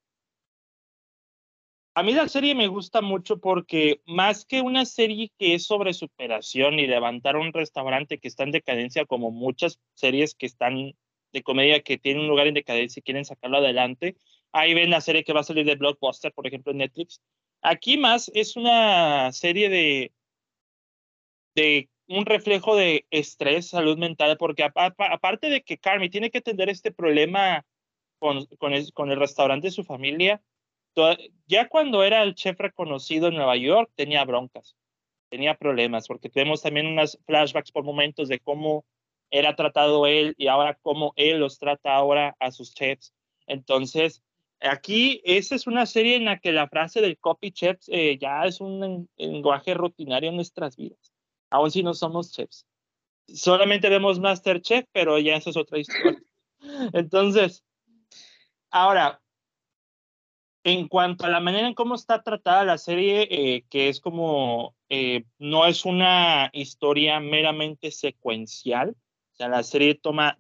a 1.99 2.03
mí 2.05 2.13
la 2.13 2.29
serie 2.29 2.55
me 2.55 2.69
gusta 2.69 3.01
mucho 3.01 3.41
porque 3.41 4.01
más 4.07 4.45
que 4.45 4.61
una 4.61 4.85
serie 4.85 5.33
que 5.37 5.55
es 5.55 5.65
sobre 5.65 5.93
superación 5.93 6.79
y 6.79 6.87
levantar 6.87 7.37
un 7.37 7.53
restaurante 7.53 8.19
que 8.19 8.29
está 8.29 8.45
en 8.45 8.53
decadencia, 8.53 9.05
como 9.05 9.33
muchas 9.33 9.81
series 9.95 10.37
que 10.37 10.47
están 10.47 10.95
de 11.33 11.43
comedia 11.43 11.83
que 11.83 11.99
tienen 11.99 12.23
un 12.23 12.29
lugar 12.29 12.47
en 12.47 12.55
decadencia 12.55 13.01
y 13.01 13.03
quieren 13.03 13.25
sacarlo 13.25 13.59
adelante, 13.59 14.17
ahí 14.53 14.75
ven 14.75 14.91
la 14.91 15.01
serie 15.01 15.25
que 15.25 15.33
va 15.33 15.41
a 15.41 15.45
salir 15.45 15.65
de 15.65 15.77
Blockbuster, 15.77 16.33
por 16.33 16.47
ejemplo, 16.47 16.73
en 16.73 16.79
Netflix. 16.79 17.21
Aquí 17.63 17.99
más 17.99 18.31
es 18.35 18.57
una 18.57 19.33
serie 19.33 19.69
de, 19.69 20.13
de 21.55 21.89
un 22.07 22.25
reflejo 22.25 22.77
de 22.77 23.07
estrés, 23.11 23.69
salud 23.69 23.99
mental, 23.99 24.37
porque 24.39 24.63
aparte 24.65 25.51
de 25.51 25.63
que 25.63 25.79
Carmi 25.79 26.09
tiene 26.09 26.31
que 26.31 26.39
atender 26.39 26.69
este 26.69 26.93
problema 26.93 27.67
con, 28.19 28.47
con, 28.59 28.73
el, 28.73 28.93
con 28.93 29.11
el 29.11 29.19
restaurante 29.19 29.69
de 29.69 29.73
su 29.73 29.85
familia, 29.85 30.43
ya 31.47 31.69
cuando 31.69 32.03
era 32.03 32.23
el 32.23 32.35
chef 32.35 32.59
reconocido 32.59 33.29
en 33.29 33.35
Nueva 33.35 33.57
York, 33.57 33.91
tenía 33.95 34.25
broncas, 34.25 34.77
tenía 35.29 35.55
problemas, 35.55 36.09
porque 36.09 36.29
tenemos 36.29 36.63
también 36.63 36.87
unas 36.87 37.19
flashbacks 37.27 37.73
por 37.73 37.85
momentos 37.85 38.29
de 38.29 38.41
cómo 38.41 38.85
era 39.31 39.55
tratado 39.55 40.07
él 40.07 40.35
y 40.39 40.49
ahora 40.49 40.79
cómo 40.83 41.13
él 41.17 41.39
los 41.39 41.59
trata 41.59 41.95
ahora 41.95 42.35
a 42.41 42.51
sus 42.51 42.75
chefs. 42.75 43.13
Entonces, 43.47 44.23
aquí 44.61 45.21
esa 45.25 45.55
es 45.55 45.67
una 45.67 45.87
serie 45.87 46.17
en 46.17 46.25
la 46.25 46.39
que 46.39 46.53
la 46.53 46.69
frase 46.69 47.01
del 47.01 47.19
copy 47.19 47.53
chefs 47.53 47.89
eh, 47.89 48.19
ya 48.19 48.45
es 48.45 48.61
un 48.61 49.09
lenguaje 49.17 49.75
rutinario 49.75 50.31
en 50.31 50.37
nuestras 50.37 50.77
vidas, 50.77 51.13
aun 51.51 51.71
si 51.71 51.83
no 51.83 51.95
somos 51.95 52.33
chefs. 52.33 52.67
Solamente 53.27 53.89
vemos 53.89 54.19
Masterchef, 54.19 54.87
pero 54.93 55.19
ya 55.19 55.37
eso 55.37 55.51
es 55.51 55.57
otra 55.57 55.79
historia. 55.79 56.19
Entonces, 56.93 57.63
ahora, 58.71 59.21
en 60.65 60.89
cuanto 60.89 61.25
a 61.25 61.29
la 61.29 61.41
manera 61.41 61.69
en 61.69 61.75
cómo 61.75 61.95
está 61.95 62.23
tratada 62.23 62.65
la 62.65 62.79
serie, 62.79 63.29
eh, 63.31 63.65
que 63.71 63.89
es 63.89 64.01
como, 64.01 64.75
eh, 64.89 65.25
no 65.39 65.67
es 65.67 65.85
una 65.85 66.51
historia 66.53 67.21
meramente 67.21 67.91
secuencial, 67.91 68.97
o 69.33 69.37
sea, 69.37 69.49
la 69.49 69.63
serie 69.63 69.95
toma 69.95 70.37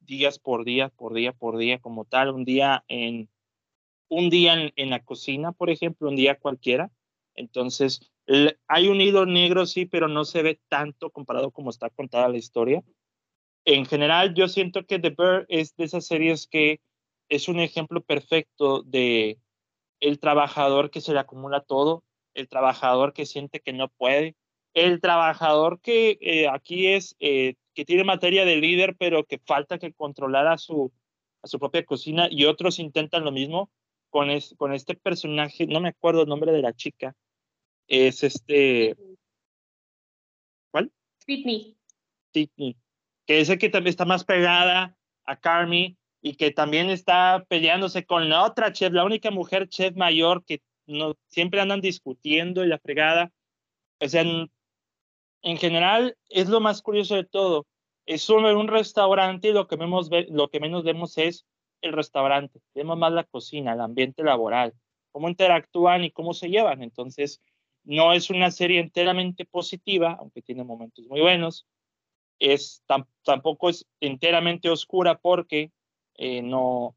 días 0.00 0.38
por 0.38 0.64
día, 0.64 0.88
por 0.88 1.14
día, 1.14 1.32
por 1.32 1.58
día 1.58 1.78
como 1.78 2.04
tal, 2.04 2.30
un 2.30 2.44
día 2.44 2.84
en, 2.88 3.28
un 4.10 4.28
día 4.28 4.52
en, 4.52 4.72
en 4.76 4.90
la 4.90 5.02
cocina, 5.02 5.52
por 5.52 5.70
ejemplo, 5.70 6.08
un 6.08 6.16
día 6.16 6.38
cualquiera. 6.38 6.90
Entonces, 7.34 8.12
hay 8.68 8.88
un 8.88 9.00
hilo 9.00 9.26
negro, 9.26 9.66
sí, 9.66 9.86
pero 9.86 10.08
no 10.08 10.24
se 10.24 10.42
ve 10.42 10.60
tanto 10.68 11.10
comparado 11.10 11.50
como 11.50 11.70
está 11.70 11.90
contada 11.90 12.28
la 12.28 12.36
historia. 12.36 12.82
En 13.64 13.86
general, 13.86 14.34
yo 14.34 14.48
siento 14.48 14.84
que 14.86 14.98
The 14.98 15.10
Bear 15.10 15.46
es 15.48 15.74
de 15.76 15.84
esas 15.84 16.06
series 16.06 16.46
que 16.46 16.80
es 17.28 17.48
un 17.48 17.60
ejemplo 17.60 18.02
perfecto 18.02 18.82
de 18.82 19.38
el 20.00 20.18
trabajador 20.18 20.90
que 20.90 21.00
se 21.00 21.12
le 21.12 21.20
acumula 21.20 21.60
todo, 21.60 22.04
el 22.34 22.48
trabajador 22.48 23.12
que 23.12 23.26
siente 23.26 23.60
que 23.60 23.72
no 23.72 23.88
puede, 23.88 24.36
el 24.74 25.00
trabajador 25.00 25.80
que 25.80 26.18
eh, 26.20 26.48
aquí 26.48 26.88
es, 26.88 27.16
eh, 27.20 27.54
que 27.74 27.84
tiene 27.84 28.04
materia 28.04 28.44
de 28.44 28.56
líder, 28.56 28.96
pero 28.96 29.24
que 29.24 29.38
falta 29.38 29.78
que 29.78 29.92
controlara 29.92 30.56
su, 30.58 30.92
a 31.42 31.48
su 31.48 31.58
propia 31.58 31.84
cocina 31.84 32.28
y 32.30 32.44
otros 32.44 32.78
intentan 32.78 33.24
lo 33.24 33.32
mismo 33.32 33.70
con, 34.10 34.28
con 34.56 34.72
este 34.74 34.94
personaje, 34.94 35.66
no 35.66 35.80
me 35.80 35.90
acuerdo 35.90 36.22
el 36.22 36.28
nombre 36.28 36.52
de 36.52 36.62
la 36.62 36.74
chica, 36.74 37.14
es 37.88 38.22
este... 38.22 38.96
¿Cuál? 40.70 40.92
Sydney. 41.26 41.76
Sydney, 42.32 42.76
que 43.26 43.40
es 43.40 43.48
el 43.48 43.58
que 43.58 43.70
también 43.70 43.90
está 43.90 44.04
más 44.04 44.24
pegada 44.24 44.96
a 45.24 45.36
Carmi, 45.40 45.96
y 46.22 46.34
que 46.34 46.50
también 46.50 46.90
está 46.90 47.44
peleándose 47.48 48.04
con 48.04 48.28
la 48.28 48.44
otra 48.44 48.72
chef, 48.72 48.92
la 48.92 49.04
única 49.04 49.30
mujer 49.30 49.68
chef 49.68 49.96
mayor 49.96 50.44
que 50.44 50.60
no, 50.86 51.14
siempre 51.28 51.60
andan 51.60 51.80
discutiendo 51.80 52.64
y 52.64 52.68
la 52.68 52.78
fregada. 52.78 53.30
O 54.00 54.08
sea, 54.08 54.22
en, 54.22 55.56
general 55.56 56.16
es 56.28 56.48
lo 56.48 56.60
más 56.60 56.82
curioso 56.82 57.14
de 57.14 57.24
todo. 57.24 57.66
Es 58.06 58.22
solo 58.22 58.58
un 58.58 58.68
restaurante 58.68 59.48
y 59.48 59.52
lo 59.52 59.66
que, 59.66 59.76
vemos, 59.76 60.10
lo 60.28 60.48
que 60.48 60.60
menos 60.60 60.84
vemos 60.84 61.16
es 61.16 61.46
el 61.82 61.92
restaurante. 61.92 62.60
Vemos 62.74 62.98
más 62.98 63.12
la 63.12 63.24
cocina, 63.24 63.72
el 63.72 63.80
ambiente 63.80 64.22
laboral, 64.22 64.74
cómo 65.12 65.28
interactúan 65.28 66.04
y 66.04 66.10
cómo 66.10 66.34
se 66.34 66.48
llevan. 66.48 66.82
Entonces, 66.82 67.40
no 67.84 68.12
es 68.12 68.30
una 68.30 68.50
serie 68.50 68.80
enteramente 68.80 69.44
positiva, 69.44 70.16
aunque 70.18 70.42
tiene 70.42 70.64
momentos 70.64 71.06
muy 71.06 71.20
buenos. 71.20 71.66
Es, 72.38 72.82
tampoco 73.24 73.68
es 73.68 73.86
enteramente 74.00 74.70
oscura 74.70 75.18
porque 75.18 75.72
eh, 76.14 76.42
no, 76.42 76.96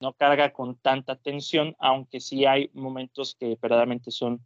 no 0.00 0.12
carga 0.14 0.52
con 0.52 0.76
tanta 0.76 1.16
tensión, 1.16 1.76
aunque 1.78 2.20
sí 2.20 2.44
hay 2.44 2.70
momentos 2.74 3.36
que 3.38 3.56
verdaderamente 3.60 4.10
son 4.10 4.44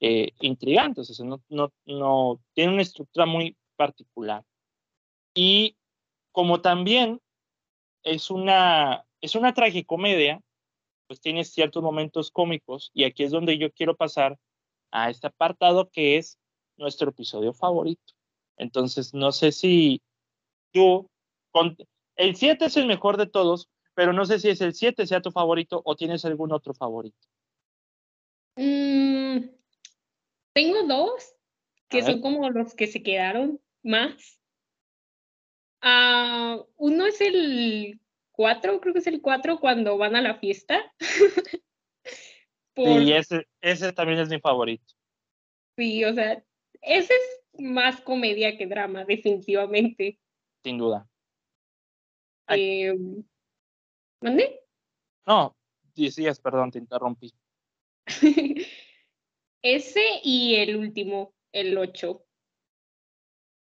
eh, 0.00 0.32
intrigantes, 0.40 1.10
o 1.10 1.14
sea, 1.14 1.26
no, 1.26 1.42
no, 1.48 1.72
no, 1.86 2.40
tiene 2.52 2.72
una 2.72 2.82
estructura 2.82 3.26
muy 3.26 3.56
particular. 3.74 4.44
Y 5.34 5.76
como 6.30 6.60
también 6.60 7.20
es 8.04 8.30
una, 8.30 9.04
es 9.20 9.34
una 9.34 9.54
tragicomedia, 9.54 10.40
pues 11.06 11.20
tiene 11.20 11.44
ciertos 11.44 11.82
momentos 11.82 12.30
cómicos, 12.30 12.90
y 12.92 13.04
aquí 13.04 13.24
es 13.24 13.30
donde 13.30 13.58
yo 13.58 13.72
quiero 13.72 13.96
pasar 13.96 14.38
a 14.90 15.10
este 15.10 15.26
apartado 15.26 15.90
que 15.90 16.16
es 16.16 16.38
nuestro 16.76 17.10
episodio 17.10 17.52
favorito. 17.52 18.14
Entonces, 18.56 19.14
no 19.14 19.32
sé 19.32 19.52
si 19.52 20.02
tú, 20.72 21.08
con, 21.50 21.76
el 22.16 22.36
7 22.36 22.66
es 22.66 22.76
el 22.76 22.86
mejor 22.86 23.16
de 23.16 23.26
todos, 23.26 23.68
pero 23.94 24.12
no 24.12 24.24
sé 24.26 24.38
si 24.38 24.48
es 24.48 24.60
el 24.60 24.74
7 24.74 25.06
sea 25.06 25.20
tu 25.20 25.30
favorito 25.30 25.82
o 25.84 25.96
tienes 25.96 26.24
algún 26.24 26.52
otro 26.52 26.74
favorito. 26.74 27.18
Mm, 28.56 29.48
tengo 30.52 30.82
dos, 30.86 31.34
que 31.88 32.02
son 32.02 32.20
como 32.20 32.50
los 32.50 32.74
que 32.74 32.86
se 32.86 33.02
quedaron 33.02 33.60
más. 33.82 34.40
Uh, 35.82 36.64
uno 36.76 37.06
es 37.06 37.20
el 37.20 38.00
4, 38.38 38.80
creo 38.80 38.92
que 38.92 39.00
es 39.00 39.06
el 39.08 39.20
4 39.20 39.58
cuando 39.58 39.98
van 39.98 40.14
a 40.14 40.22
la 40.22 40.36
fiesta. 40.36 40.80
Por... 42.72 43.00
Sí, 43.00 43.12
ese, 43.12 43.48
ese 43.60 43.92
también 43.92 44.20
es 44.20 44.28
mi 44.28 44.38
favorito. 44.38 44.94
Sí, 45.76 46.04
o 46.04 46.14
sea, 46.14 46.40
ese 46.80 47.12
es 47.12 47.60
más 47.60 48.00
comedia 48.00 48.56
que 48.56 48.68
drama, 48.68 49.04
definitivamente. 49.04 50.20
Sin 50.62 50.78
duda. 50.78 51.08
Eh, 52.50 52.94
¿Mande? 54.20 54.60
No, 55.26 55.56
decías, 55.96 56.38
perdón, 56.38 56.70
te 56.70 56.78
interrumpí. 56.78 57.34
Ese 59.62 60.20
y 60.22 60.54
el 60.54 60.76
último, 60.76 61.34
el 61.50 61.76
8. 61.76 62.24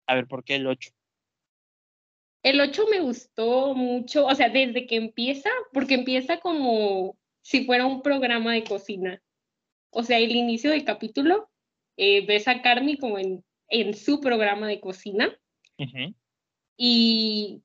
A 0.07 0.15
ver, 0.15 0.27
¿por 0.27 0.45
qué 0.45 0.55
el 0.55 0.67
8? 0.67 0.91
El 2.43 2.59
8 2.59 2.85
me 2.89 3.01
gustó 3.01 3.75
mucho, 3.75 4.25
o 4.25 4.35
sea, 4.35 4.49
desde 4.49 4.87
que 4.87 4.95
empieza, 4.95 5.49
porque 5.73 5.95
empieza 5.95 6.39
como 6.39 7.17
si 7.41 7.65
fuera 7.65 7.85
un 7.85 8.01
programa 8.01 8.53
de 8.53 8.63
cocina. 8.63 9.21
O 9.91 10.03
sea, 10.03 10.17
el 10.17 10.35
inicio 10.35 10.71
del 10.71 10.85
capítulo, 10.85 11.49
eh, 11.97 12.25
ves 12.25 12.47
a 12.47 12.61
Carmi 12.61 12.97
como 12.97 13.19
en, 13.19 13.43
en 13.67 13.93
su 13.93 14.19
programa 14.19 14.67
de 14.67 14.79
cocina. 14.79 15.37
Y 16.77 17.63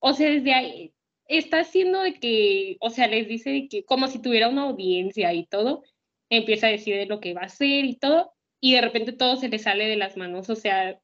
o 0.00 0.12
sea, 0.12 0.30
desde 0.30 0.54
ahí 0.54 0.94
está 1.26 1.60
haciendo 1.60 2.00
de 2.00 2.14
que, 2.14 2.76
o 2.80 2.90
sea, 2.90 3.08
les 3.08 3.26
dice 3.26 3.66
que 3.68 3.84
como 3.84 4.06
si 4.08 4.20
tuviera 4.22 4.48
una 4.48 4.62
audiencia 4.62 5.32
y 5.34 5.46
todo, 5.46 5.82
empieza 6.30 6.68
a 6.68 6.70
decir 6.70 6.96
de 6.96 7.06
lo 7.06 7.20
que 7.20 7.34
va 7.34 7.42
a 7.42 7.46
hacer 7.46 7.84
y 7.84 7.96
todo, 7.96 8.32
y 8.60 8.74
de 8.74 8.82
repente 8.82 9.12
todo 9.12 9.36
se 9.36 9.48
le 9.48 9.58
sale 9.58 9.86
de 9.88 9.96
las 9.96 10.16
manos, 10.16 10.48
o 10.50 10.54
sea, 10.54 11.00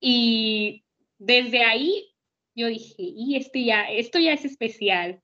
y 0.00 0.84
desde 1.18 1.64
ahí 1.64 2.12
yo 2.54 2.68
dije, 2.68 2.94
y 2.98 3.36
este 3.36 3.64
ya, 3.64 3.90
esto 3.90 4.18
ya 4.18 4.32
es 4.32 4.44
especial, 4.44 5.22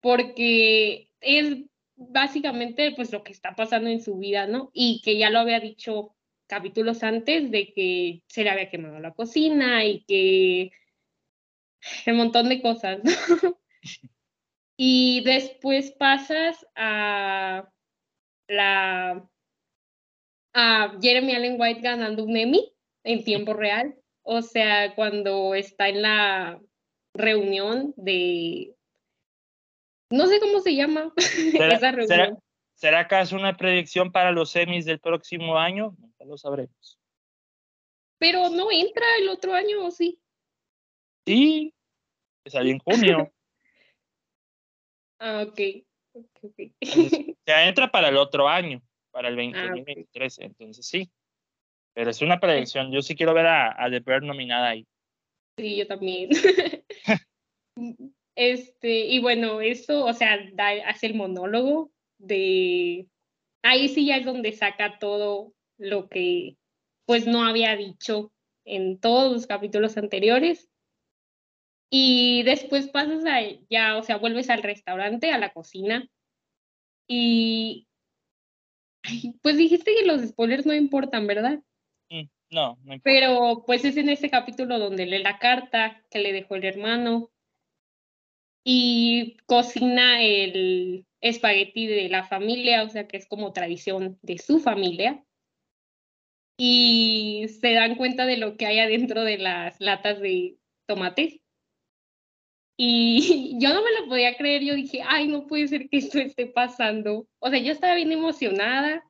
porque 0.00 1.10
es 1.20 1.64
básicamente 1.96 2.92
pues 2.92 3.12
lo 3.12 3.22
que 3.22 3.32
está 3.32 3.54
pasando 3.54 3.88
en 3.88 4.02
su 4.02 4.18
vida, 4.18 4.46
¿no? 4.46 4.70
Y 4.74 5.00
que 5.02 5.16
ya 5.16 5.30
lo 5.30 5.38
había 5.38 5.60
dicho 5.60 6.14
capítulos 6.46 7.02
antes 7.02 7.50
de 7.50 7.72
que 7.72 8.22
se 8.26 8.44
le 8.44 8.50
había 8.50 8.68
quemado 8.68 8.98
la 9.00 9.14
cocina 9.14 9.84
y 9.84 10.04
que 10.04 10.72
un 12.06 12.16
montón 12.16 12.48
de 12.48 12.60
cosas. 12.60 13.00
y 14.76 15.22
después 15.24 15.92
pasas 15.92 16.66
a 16.74 17.70
la 18.48 19.28
a 20.54 20.98
Jeremy 21.00 21.34
Allen 21.34 21.58
White 21.58 21.80
ganando 21.80 22.24
un 22.24 22.36
Emmy 22.36 22.74
en 23.04 23.24
tiempo 23.24 23.54
real. 23.54 23.96
O 24.22 24.42
sea, 24.42 24.94
cuando 24.94 25.54
está 25.54 25.88
en 25.88 26.02
la 26.02 26.60
reunión 27.14 27.92
de 27.96 28.74
no 30.12 30.26
sé 30.26 30.40
cómo 30.40 30.60
se 30.60 30.74
llama 30.74 31.12
esa 31.80 31.90
reunión. 31.90 32.38
¿Será 32.74 33.00
acaso 33.00 33.36
una 33.36 33.56
predicción 33.56 34.12
para 34.12 34.32
los 34.32 34.50
semis 34.50 34.84
del 34.84 34.98
próximo 34.98 35.58
año? 35.58 35.94
Nunca 35.98 36.24
lo 36.24 36.36
sabremos. 36.36 36.98
Pero 38.18 38.50
no 38.50 38.70
entra 38.70 39.06
el 39.18 39.28
otro 39.28 39.54
año, 39.54 39.86
¿o 39.86 39.90
sí? 39.90 40.20
Sí, 41.26 41.74
salió 42.46 42.72
en 42.72 42.78
junio. 42.80 43.32
ah, 45.18 45.46
ok. 45.48 45.60
okay, 46.42 46.74
ya 47.46 47.66
entra 47.66 47.90
para 47.90 48.08
el 48.08 48.16
otro 48.16 48.48
año, 48.48 48.82
para 49.10 49.28
el 49.28 49.36
2023, 49.36 50.38
ah, 50.38 50.44
entonces 50.44 50.86
sí. 50.86 51.10
Pero 51.94 52.10
es 52.10 52.22
una 52.22 52.40
predicción. 52.40 52.90
Yo 52.90 53.02
sí 53.02 53.14
quiero 53.14 53.34
ver 53.34 53.46
a, 53.46 53.84
a 53.84 53.90
The 53.90 54.00
Bird 54.00 54.22
nominada 54.22 54.70
ahí. 54.70 54.86
Sí, 55.58 55.76
yo 55.76 55.86
también. 55.86 56.30
este, 58.34 59.06
y 59.06 59.20
bueno, 59.20 59.60
eso, 59.60 60.04
o 60.04 60.12
sea, 60.12 60.38
da, 60.54 60.70
hace 60.86 61.06
el 61.06 61.14
monólogo 61.14 61.90
de. 62.18 63.06
Ahí 63.62 63.88
sí 63.88 64.06
ya 64.06 64.16
es 64.16 64.24
donde 64.24 64.52
saca 64.52 64.98
todo 64.98 65.52
lo 65.78 66.08
que 66.08 66.56
pues 67.06 67.26
no 67.26 67.44
había 67.44 67.76
dicho 67.76 68.32
en 68.64 68.98
todos 68.98 69.32
los 69.32 69.46
capítulos 69.46 69.96
anteriores. 69.96 70.68
Y 71.90 72.42
después 72.44 72.88
pasas 72.88 73.24
a 73.26 73.40
ya, 73.68 73.98
o 73.98 74.02
sea, 74.02 74.16
vuelves 74.16 74.48
al 74.48 74.62
restaurante, 74.62 75.30
a 75.30 75.38
la 75.38 75.52
cocina. 75.52 76.08
Y 77.06 77.86
pues 79.42 79.58
dijiste 79.58 79.94
que 79.94 80.06
los 80.06 80.22
spoilers 80.22 80.64
no 80.64 80.72
importan, 80.72 81.26
¿verdad? 81.26 81.60
Mm, 82.12 82.28
no. 82.50 82.78
Pero 83.02 83.64
pues 83.66 83.84
es 83.84 83.96
en 83.96 84.10
ese 84.10 84.28
capítulo 84.28 84.78
donde 84.78 85.06
lee 85.06 85.22
la 85.22 85.38
carta 85.38 86.04
que 86.10 86.18
le 86.18 86.32
dejó 86.32 86.56
el 86.56 86.64
hermano 86.64 87.30
y 88.64 89.38
cocina 89.46 90.22
el 90.22 91.06
espagueti 91.20 91.86
de 91.86 92.08
la 92.10 92.24
familia, 92.24 92.82
o 92.82 92.88
sea 92.90 93.08
que 93.08 93.16
es 93.16 93.26
como 93.26 93.52
tradición 93.52 94.18
de 94.22 94.38
su 94.38 94.60
familia 94.60 95.24
y 96.58 97.46
se 97.60 97.72
dan 97.72 97.96
cuenta 97.96 98.26
de 98.26 98.36
lo 98.36 98.56
que 98.56 98.66
hay 98.66 98.78
adentro 98.78 99.24
de 99.24 99.38
las 99.38 99.80
latas 99.80 100.20
de 100.20 100.58
tomates. 100.86 101.40
Y 102.76 103.56
yo 103.60 103.72
no 103.72 103.82
me 103.82 104.00
lo 104.00 104.08
podía 104.08 104.36
creer, 104.36 104.62
yo 104.62 104.74
dije, 104.74 105.00
ay, 105.06 105.28
no 105.28 105.46
puede 105.46 105.66
ser 105.68 105.88
que 105.88 105.96
esto 105.98 106.18
esté 106.18 106.46
pasando. 106.46 107.26
O 107.38 107.48
sea, 107.48 107.58
yo 107.58 107.72
estaba 107.72 107.94
bien 107.94 108.12
emocionada. 108.12 109.02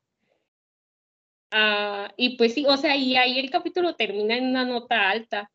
Uh, 1.53 2.11
y 2.17 2.35
pues 2.35 2.55
sí, 2.55 2.65
o 2.67 2.75
sea, 2.77 2.95
y 2.95 3.15
ahí 3.15 3.37
el 3.37 3.51
capítulo 3.51 3.95
termina 3.95 4.35
en 4.35 4.47
una 4.47 4.65
nota 4.65 5.09
alta. 5.09 5.51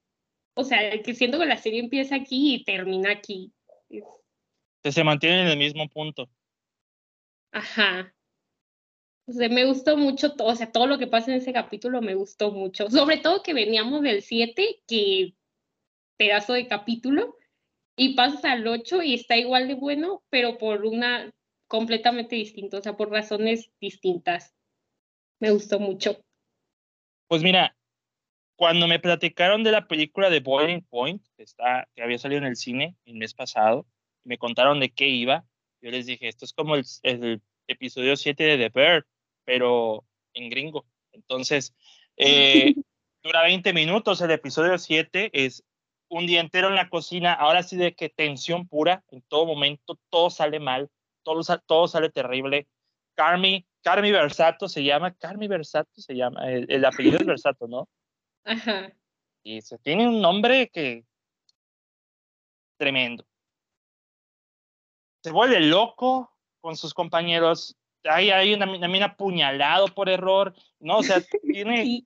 O 0.54 0.62
sea, 0.62 1.02
que 1.02 1.14
siento 1.14 1.38
que 1.38 1.46
la 1.46 1.56
serie 1.56 1.80
empieza 1.80 2.14
aquí 2.14 2.54
y 2.54 2.64
termina 2.64 3.10
aquí. 3.10 3.52
Que 4.82 4.92
se 4.92 5.02
mantiene 5.02 5.42
en 5.42 5.48
el 5.48 5.58
mismo 5.58 5.88
punto. 5.88 6.30
Ajá. 7.52 8.14
O 9.26 9.32
sea, 9.32 9.48
me 9.48 9.64
gustó 9.64 9.96
mucho, 9.96 10.34
o 10.38 10.54
sea, 10.54 10.70
todo 10.70 10.86
lo 10.86 10.98
que 10.98 11.06
pasa 11.06 11.30
en 11.30 11.38
ese 11.38 11.52
capítulo 11.52 12.00
me 12.00 12.14
gustó 12.14 12.52
mucho. 12.52 12.88
Sobre 12.90 13.18
todo 13.18 13.42
que 13.42 13.52
veníamos 13.52 14.02
del 14.02 14.22
7, 14.22 14.82
que 14.86 15.34
pedazo 16.16 16.54
de 16.54 16.66
capítulo, 16.66 17.36
y 17.96 18.14
pasas 18.14 18.44
al 18.44 18.66
8 18.66 19.02
y 19.02 19.14
está 19.14 19.36
igual 19.36 19.68
de 19.68 19.74
bueno, 19.74 20.22
pero 20.30 20.58
por 20.58 20.86
una 20.86 21.32
completamente 21.66 22.36
distinta, 22.36 22.78
o 22.78 22.82
sea, 22.82 22.96
por 22.96 23.10
razones 23.10 23.70
distintas. 23.80 24.54
Me 25.40 25.50
gustó 25.50 25.78
mucho. 25.78 26.20
Pues 27.28 27.42
mira, 27.42 27.76
cuando 28.56 28.88
me 28.88 28.98
platicaron 28.98 29.62
de 29.62 29.72
la 29.72 29.86
película 29.86 30.30
de 30.30 30.40
Boiling 30.40 30.82
Point, 30.82 31.22
que, 31.36 31.42
está, 31.42 31.88
que 31.94 32.02
había 32.02 32.18
salido 32.18 32.40
en 32.40 32.46
el 32.46 32.56
cine 32.56 32.96
el 33.04 33.14
mes 33.14 33.34
pasado, 33.34 33.86
me 34.24 34.38
contaron 34.38 34.80
de 34.80 34.90
qué 34.90 35.06
iba, 35.08 35.44
yo 35.80 35.90
les 35.90 36.06
dije, 36.06 36.28
esto 36.28 36.44
es 36.44 36.52
como 36.52 36.74
el, 36.74 36.84
el 37.02 37.40
episodio 37.68 38.16
7 38.16 38.42
de 38.42 38.56
The 38.58 38.68
Bear, 38.70 39.06
pero 39.44 40.04
en 40.34 40.50
gringo. 40.50 40.86
Entonces, 41.12 41.74
eh, 42.16 42.74
dura 43.22 43.42
20 43.44 43.72
minutos 43.72 44.20
el 44.20 44.30
episodio 44.30 44.76
7, 44.76 45.30
es 45.32 45.62
un 46.08 46.26
día 46.26 46.40
entero 46.40 46.68
en 46.68 46.74
la 46.74 46.88
cocina, 46.88 47.32
ahora 47.32 47.62
sí 47.62 47.76
de 47.76 47.94
que 47.94 48.08
tensión 48.08 48.66
pura, 48.66 49.04
en 49.10 49.22
todo 49.22 49.46
momento, 49.46 49.98
todo 50.10 50.30
sale 50.30 50.58
mal, 50.58 50.90
todo, 51.22 51.42
todo 51.66 51.88
sale 51.88 52.10
terrible. 52.10 52.66
Carmi, 53.18 53.66
Carmi 53.82 54.12
Versato 54.12 54.68
se 54.68 54.84
llama, 54.84 55.12
Carmi 55.12 55.48
Versato 55.48 56.00
se 56.00 56.14
llama, 56.14 56.48
el, 56.48 56.84
apellido 56.84 57.18
es 57.18 57.26
Versato, 57.26 57.66
¿no? 57.66 57.88
Ajá. 58.44 58.92
Y 59.42 59.60
se 59.60 59.76
tiene 59.78 60.06
un 60.06 60.20
nombre 60.20 60.68
que 60.68 61.04
tremendo. 62.76 63.26
Se 65.24 65.32
vuelve 65.32 65.58
loco 65.58 66.32
con 66.60 66.76
sus 66.76 66.94
compañeros, 66.94 67.76
hay, 68.04 68.30
hay 68.30 68.54
una, 68.54 68.66
mina 68.66 69.06
apuñalado 69.06 69.88
por 69.88 70.08
error, 70.08 70.54
¿no? 70.78 70.98
O 70.98 71.02
sea, 71.02 71.20
tiene... 71.42 72.04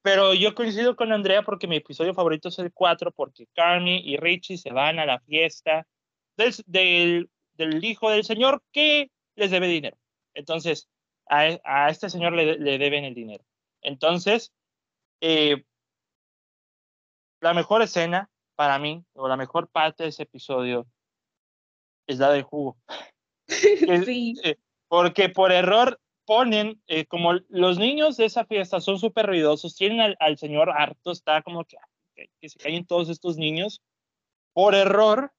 Pero 0.00 0.32
yo 0.32 0.54
coincido 0.54 0.96
con 0.96 1.12
Andrea 1.12 1.42
porque 1.42 1.66
mi 1.66 1.76
episodio 1.76 2.14
favorito 2.14 2.48
es 2.48 2.58
el 2.58 2.72
4 2.72 3.12
porque 3.12 3.48
Carmi 3.54 3.98
y 3.98 4.16
Richie 4.16 4.56
se 4.56 4.72
van 4.72 4.98
a 4.98 5.04
la 5.04 5.20
fiesta 5.20 5.86
del, 6.38 6.54
del, 6.64 7.30
del 7.52 7.84
hijo 7.84 8.08
del 8.08 8.24
señor 8.24 8.62
que 8.72 9.10
les 9.40 9.50
debe 9.50 9.66
dinero. 9.66 9.96
Entonces, 10.34 10.88
a, 11.28 11.58
a 11.64 11.90
este 11.90 12.10
señor 12.10 12.32
le, 12.32 12.58
le, 12.58 12.78
deben 12.78 13.04
el 13.04 13.14
dinero. 13.14 13.44
Entonces, 13.82 14.52
eh, 15.20 15.64
la 17.40 17.54
mejor 17.54 17.82
escena 17.82 18.30
para 18.54 18.78
mí, 18.78 19.04
o 19.14 19.26
la 19.28 19.36
mejor 19.36 19.68
parte 19.68 20.02
de 20.02 20.10
ese 20.10 20.24
episodio, 20.24 20.86
es 22.06 22.18
la 22.18 22.30
del 22.30 22.42
jugo. 22.42 22.76
sí. 24.06 24.34
Eh, 24.44 24.56
porque 24.88 25.28
por 25.28 25.52
error 25.52 26.00
ponen, 26.26 26.82
eh, 26.86 27.06
como 27.06 27.34
los 27.48 27.78
niños 27.78 28.16
de 28.16 28.26
esa 28.26 28.44
fiesta 28.44 28.80
son 28.80 28.98
súper 28.98 29.26
ruidosos, 29.26 29.76
tienen 29.76 30.14
al, 30.18 30.36
señor 30.36 30.70
harto, 30.70 31.12
está 31.12 31.42
como 31.42 31.64
que, 31.64 31.76
que, 32.40 32.48
se 32.48 32.58
caen 32.58 32.86
todos 32.86 33.08
estos 33.08 33.36
niños, 33.36 33.82
por 34.52 34.74
error, 34.74 35.32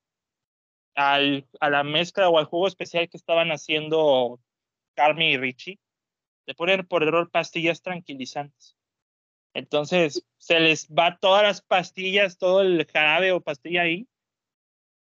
al, 0.95 1.47
a 1.60 1.69
la 1.69 1.84
mezcla 1.84 2.30
o 2.30 2.38
al 2.38 2.45
juego 2.45 2.67
especial 2.67 3.10
que 3.10 3.17
estaban 3.17 3.51
haciendo 3.51 4.39
Carmen 4.93 5.30
y 5.30 5.38
Richie, 5.38 5.80
le 6.45 6.56
ponen 6.56 6.86
por 6.88 7.04
error 7.04 7.30
pastillas 7.30 7.82
tranquilizantes. 7.82 8.75
Entonces, 9.54 10.25
se 10.38 10.60
les 10.60 10.88
va 10.88 11.17
todas 11.19 11.43
las 11.43 11.62
pastillas, 11.62 12.38
todo 12.38 12.62
el 12.62 12.86
jarabe 12.86 13.32
o 13.32 13.41
pastilla 13.41 13.84
ahí, 13.84 14.08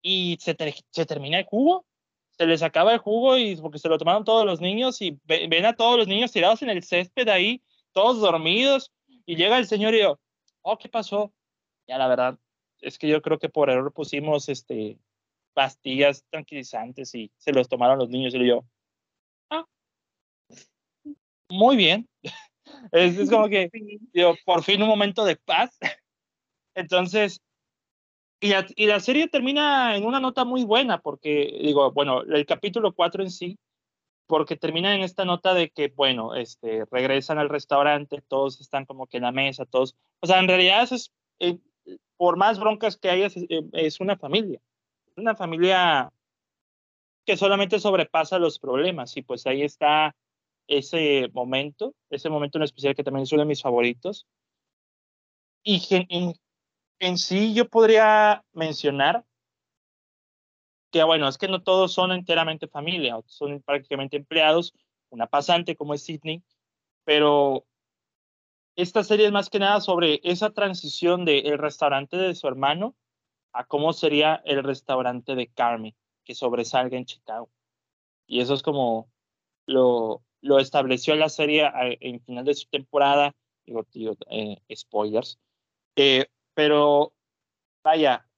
y 0.02 0.38
se, 0.40 0.56
se 0.90 1.06
termina 1.06 1.38
el 1.38 1.44
jugo 1.44 1.88
se 2.38 2.46
les 2.46 2.62
acaba 2.62 2.92
el 2.92 2.98
jugo 2.98 3.36
y 3.36 3.56
porque 3.56 3.80
se 3.80 3.88
lo 3.88 3.98
tomaron 3.98 4.24
todos 4.24 4.46
los 4.46 4.60
niños 4.60 5.02
y 5.02 5.18
ven 5.24 5.66
a 5.66 5.74
todos 5.74 5.98
los 5.98 6.06
niños 6.06 6.30
tirados 6.30 6.62
en 6.62 6.70
el 6.70 6.84
césped 6.84 7.28
ahí, 7.28 7.62
todos 7.92 8.20
dormidos, 8.20 8.92
y 9.26 9.34
llega 9.34 9.58
el 9.58 9.66
señor 9.66 9.94
y 9.94 10.02
yo, 10.02 10.20
oh, 10.62 10.78
¿qué 10.78 10.88
pasó? 10.88 11.32
Ya 11.88 11.98
la 11.98 12.06
verdad, 12.06 12.38
es 12.80 12.96
que 12.96 13.08
yo 13.08 13.20
creo 13.22 13.40
que 13.40 13.48
por 13.48 13.70
error 13.70 13.92
pusimos 13.92 14.48
este, 14.48 14.98
pastillas 15.58 16.24
tranquilizantes 16.30 17.12
y 17.16 17.32
se 17.36 17.52
los 17.52 17.68
tomaron 17.68 17.98
los 17.98 18.08
niños 18.08 18.32
y 18.32 18.46
yo, 18.46 18.64
ah, 19.50 19.64
muy 21.50 21.74
bien. 21.74 22.08
es, 22.92 23.18
es 23.18 23.28
como 23.28 23.48
que, 23.48 23.68
yo, 24.14 24.36
por 24.44 24.62
fin 24.62 24.80
un 24.80 24.88
momento 24.88 25.24
de 25.24 25.34
paz. 25.34 25.76
Entonces, 26.76 27.40
y 28.40 28.50
la, 28.50 28.64
y 28.76 28.86
la, 28.86 29.00
serie 29.00 29.26
termina 29.26 29.96
en 29.96 30.06
una 30.06 30.20
nota 30.20 30.44
muy 30.44 30.62
buena, 30.62 31.00
porque, 31.00 31.58
digo, 31.60 31.90
bueno, 31.90 32.22
el 32.22 32.46
capítulo 32.46 32.92
4 32.92 33.24
en 33.24 33.32
sí, 33.32 33.58
porque 34.28 34.54
termina 34.54 34.94
en 34.94 35.00
esta 35.00 35.24
nota 35.24 35.54
de 35.54 35.70
que, 35.70 35.88
bueno, 35.88 36.36
este, 36.36 36.84
regresan 36.88 37.40
al 37.40 37.48
restaurante, 37.48 38.22
todos 38.28 38.60
están 38.60 38.86
como 38.86 39.08
que 39.08 39.16
en 39.16 39.24
la 39.24 39.32
mesa, 39.32 39.66
todos, 39.66 39.96
o 40.20 40.28
sea, 40.28 40.38
en 40.38 40.46
realidad 40.46 40.86
es, 40.88 41.12
eh, 41.40 41.58
por 42.16 42.36
más 42.36 42.60
broncas 42.60 42.96
que 42.96 43.10
haya, 43.10 43.26
es, 43.26 43.36
eh, 43.38 43.64
es 43.72 43.98
una 43.98 44.16
familia, 44.16 44.60
una 45.18 45.34
familia 45.34 46.10
que 47.26 47.36
solamente 47.36 47.78
sobrepasa 47.78 48.38
los 48.38 48.58
problemas, 48.58 49.16
y 49.16 49.22
pues 49.22 49.46
ahí 49.46 49.62
está 49.62 50.14
ese 50.66 51.28
momento, 51.32 51.94
ese 52.10 52.30
momento 52.30 52.58
en 52.58 52.64
especial 52.64 52.94
que 52.94 53.04
también 53.04 53.24
es 53.24 53.32
uno 53.32 53.42
de 53.42 53.48
mis 53.48 53.62
favoritos, 53.62 54.26
y 55.62 55.82
en, 55.90 56.34
en 57.00 57.18
sí 57.18 57.52
yo 57.52 57.68
podría 57.68 58.44
mencionar 58.52 59.24
que, 60.90 61.02
bueno, 61.02 61.28
es 61.28 61.36
que 61.36 61.48
no 61.48 61.62
todos 61.62 61.92
son 61.92 62.12
enteramente 62.12 62.66
familia, 62.66 63.20
son 63.26 63.60
prácticamente 63.62 64.16
empleados, 64.16 64.72
una 65.10 65.26
pasante 65.26 65.76
como 65.76 65.94
es 65.94 66.02
Sidney, 66.02 66.42
pero 67.04 67.66
esta 68.76 69.02
serie 69.04 69.26
es 69.26 69.32
más 69.32 69.50
que 69.50 69.58
nada 69.58 69.80
sobre 69.80 70.20
esa 70.22 70.50
transición 70.50 71.24
del 71.24 71.58
restaurante 71.58 72.16
de 72.16 72.34
su 72.34 72.46
hermano 72.46 72.94
a 73.58 73.64
cómo 73.64 73.92
sería 73.92 74.40
el 74.44 74.62
restaurante 74.62 75.34
de 75.34 75.48
Carmen, 75.48 75.92
que 76.24 76.36
sobresalga 76.36 76.96
en 76.96 77.06
Chicago. 77.06 77.50
Y 78.24 78.40
eso 78.40 78.54
es 78.54 78.62
como 78.62 79.10
lo, 79.66 80.22
lo 80.40 80.60
estableció 80.60 81.16
la 81.16 81.28
serie 81.28 81.68
en 82.00 82.20
final 82.20 82.44
de 82.44 82.54
su 82.54 82.68
temporada, 82.68 83.34
digo, 83.66 83.82
tío, 83.82 84.16
eh, 84.30 84.58
spoilers, 84.72 85.40
eh, 85.96 86.26
pero 86.54 87.12
vaya, 87.82 88.28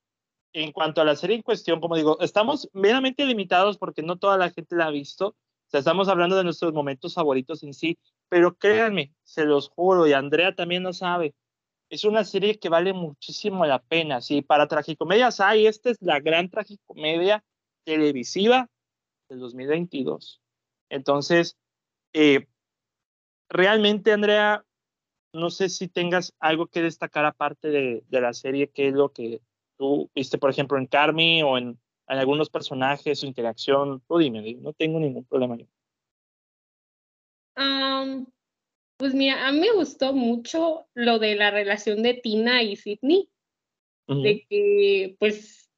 en 0.54 0.72
cuanto 0.72 1.02
a 1.02 1.04
la 1.04 1.16
serie 1.16 1.36
en 1.36 1.42
cuestión, 1.42 1.80
como 1.80 1.96
digo, 1.96 2.18
estamos 2.20 2.70
meramente 2.72 3.26
limitados 3.26 3.76
porque 3.76 4.02
no 4.02 4.16
toda 4.16 4.38
la 4.38 4.48
gente 4.48 4.74
la 4.74 4.86
ha 4.86 4.90
visto. 4.90 5.36
sea, 5.66 5.80
estamos 5.80 6.08
hablando 6.08 6.34
de 6.34 6.44
nuestros 6.44 6.72
momentos 6.72 7.12
favoritos 7.12 7.62
en 7.62 7.74
sí, 7.74 7.98
pero 8.30 8.56
créanme, 8.56 9.12
se 9.22 9.44
los 9.44 9.68
juro, 9.68 10.06
y 10.06 10.14
Andrea 10.14 10.54
también 10.54 10.82
lo 10.82 10.94
sabe, 10.94 11.34
es 11.90 12.04
una 12.04 12.24
serie 12.24 12.58
que 12.58 12.68
vale 12.68 12.92
muchísimo 12.92 13.66
la 13.66 13.82
pena. 13.82 14.20
Sí, 14.20 14.42
para 14.42 14.68
tragicomedias 14.68 15.40
hay, 15.40 15.66
esta 15.66 15.90
es 15.90 15.98
la 16.00 16.20
gran 16.20 16.48
tragicomedia 16.48 17.44
televisiva 17.84 18.70
del 19.28 19.40
2022. 19.40 20.40
Entonces, 20.88 21.58
eh, 22.12 22.46
realmente, 23.48 24.12
Andrea, 24.12 24.64
no 25.32 25.50
sé 25.50 25.68
si 25.68 25.88
tengas 25.88 26.32
algo 26.38 26.68
que 26.68 26.82
destacar 26.82 27.24
aparte 27.24 27.68
de, 27.68 28.04
de, 28.08 28.20
la 28.20 28.32
serie, 28.32 28.70
qué 28.70 28.88
es 28.88 28.94
lo 28.94 29.12
que 29.12 29.40
tú 29.76 30.10
viste, 30.14 30.38
por 30.38 30.50
ejemplo, 30.50 30.78
en 30.78 30.86
Carmi 30.86 31.42
o 31.42 31.58
en, 31.58 31.78
en 32.08 32.18
algunos 32.18 32.50
personajes, 32.50 33.20
su 33.20 33.26
interacción. 33.26 34.02
Tú 34.06 34.18
dime, 34.18 34.54
no 34.54 34.72
tengo 34.72 35.00
ningún 35.00 35.24
problema. 35.24 35.56
Um, 37.56 38.26
pues 39.00 39.14
mira, 39.14 39.48
a 39.48 39.52
mí 39.52 39.60
me 39.60 39.72
gustó 39.72 40.12
mucho 40.12 40.86
lo 40.92 41.18
de 41.18 41.34
la 41.34 41.50
relación 41.50 42.02
de 42.02 42.12
Tina 42.12 42.62
y 42.62 42.76
Sidney, 42.76 43.30
de 44.06 44.44
que 44.46 45.16
pues 45.18 45.70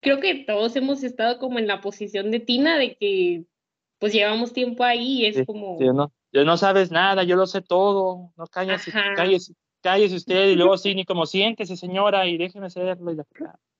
creo 0.00 0.18
que 0.18 0.34
todos 0.44 0.74
hemos 0.74 1.04
estado 1.04 1.38
como 1.38 1.60
en 1.60 1.68
la 1.68 1.80
posición 1.80 2.32
de 2.32 2.40
Tina, 2.40 2.76
de 2.76 2.96
que 2.96 3.44
pues 3.98 4.12
llevamos 4.12 4.52
tiempo 4.52 4.82
ahí 4.82 5.22
y 5.22 5.26
es 5.26 5.46
como... 5.46 5.78
Sí, 5.78 5.84
no, 5.84 6.12
yo 6.32 6.44
no 6.44 6.56
sabes 6.56 6.90
nada, 6.90 7.22
yo 7.22 7.36
lo 7.36 7.46
sé 7.46 7.62
todo, 7.62 8.32
no 8.36 8.46
cállese, 8.48 8.90
cállese, 8.90 9.54
cállese 9.80 10.16
usted 10.16 10.48
y 10.48 10.54
luego 10.56 10.76
Sidney 10.76 11.04
como 11.04 11.26
siéntese 11.26 11.76
señora 11.76 12.26
y 12.26 12.36
déjeme 12.36 12.66
hacerlo 12.66 13.12
y 13.12 13.16
la 13.16 13.24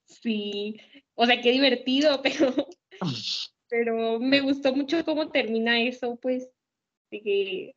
Sí, 0.06 0.76
o 1.14 1.26
sea, 1.26 1.40
qué 1.40 1.50
divertido, 1.50 2.20
pero, 2.22 2.54
pero 3.68 4.20
me 4.20 4.42
gustó 4.42 4.72
mucho 4.76 5.04
cómo 5.04 5.30
termina 5.30 5.80
eso, 5.80 6.14
pues, 6.22 6.48
de 7.10 7.20
que 7.20 7.74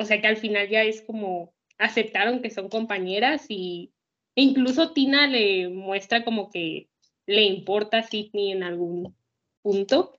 o 0.00 0.04
sea 0.04 0.20
que 0.20 0.26
al 0.26 0.38
final 0.38 0.68
ya 0.68 0.82
es 0.82 1.02
como 1.02 1.52
aceptaron 1.76 2.40
que 2.40 2.50
son 2.50 2.70
compañeras 2.70 3.44
y 3.48 3.92
e 4.34 4.42
incluso 4.42 4.92
Tina 4.92 5.26
le 5.26 5.68
muestra 5.68 6.24
como 6.24 6.50
que 6.50 6.88
le 7.26 7.42
importa 7.42 7.98
a 7.98 8.02
Sidney 8.02 8.52
en 8.52 8.62
algún 8.62 9.14
punto. 9.62 10.18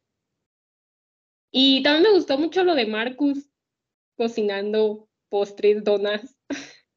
Y 1.52 1.82
también 1.82 2.04
me 2.04 2.18
gustó 2.18 2.38
mucho 2.38 2.64
lo 2.64 2.76
de 2.76 2.86
Marcus 2.86 3.50
cocinando 4.16 5.08
postres, 5.30 5.84
donas. 5.84 6.38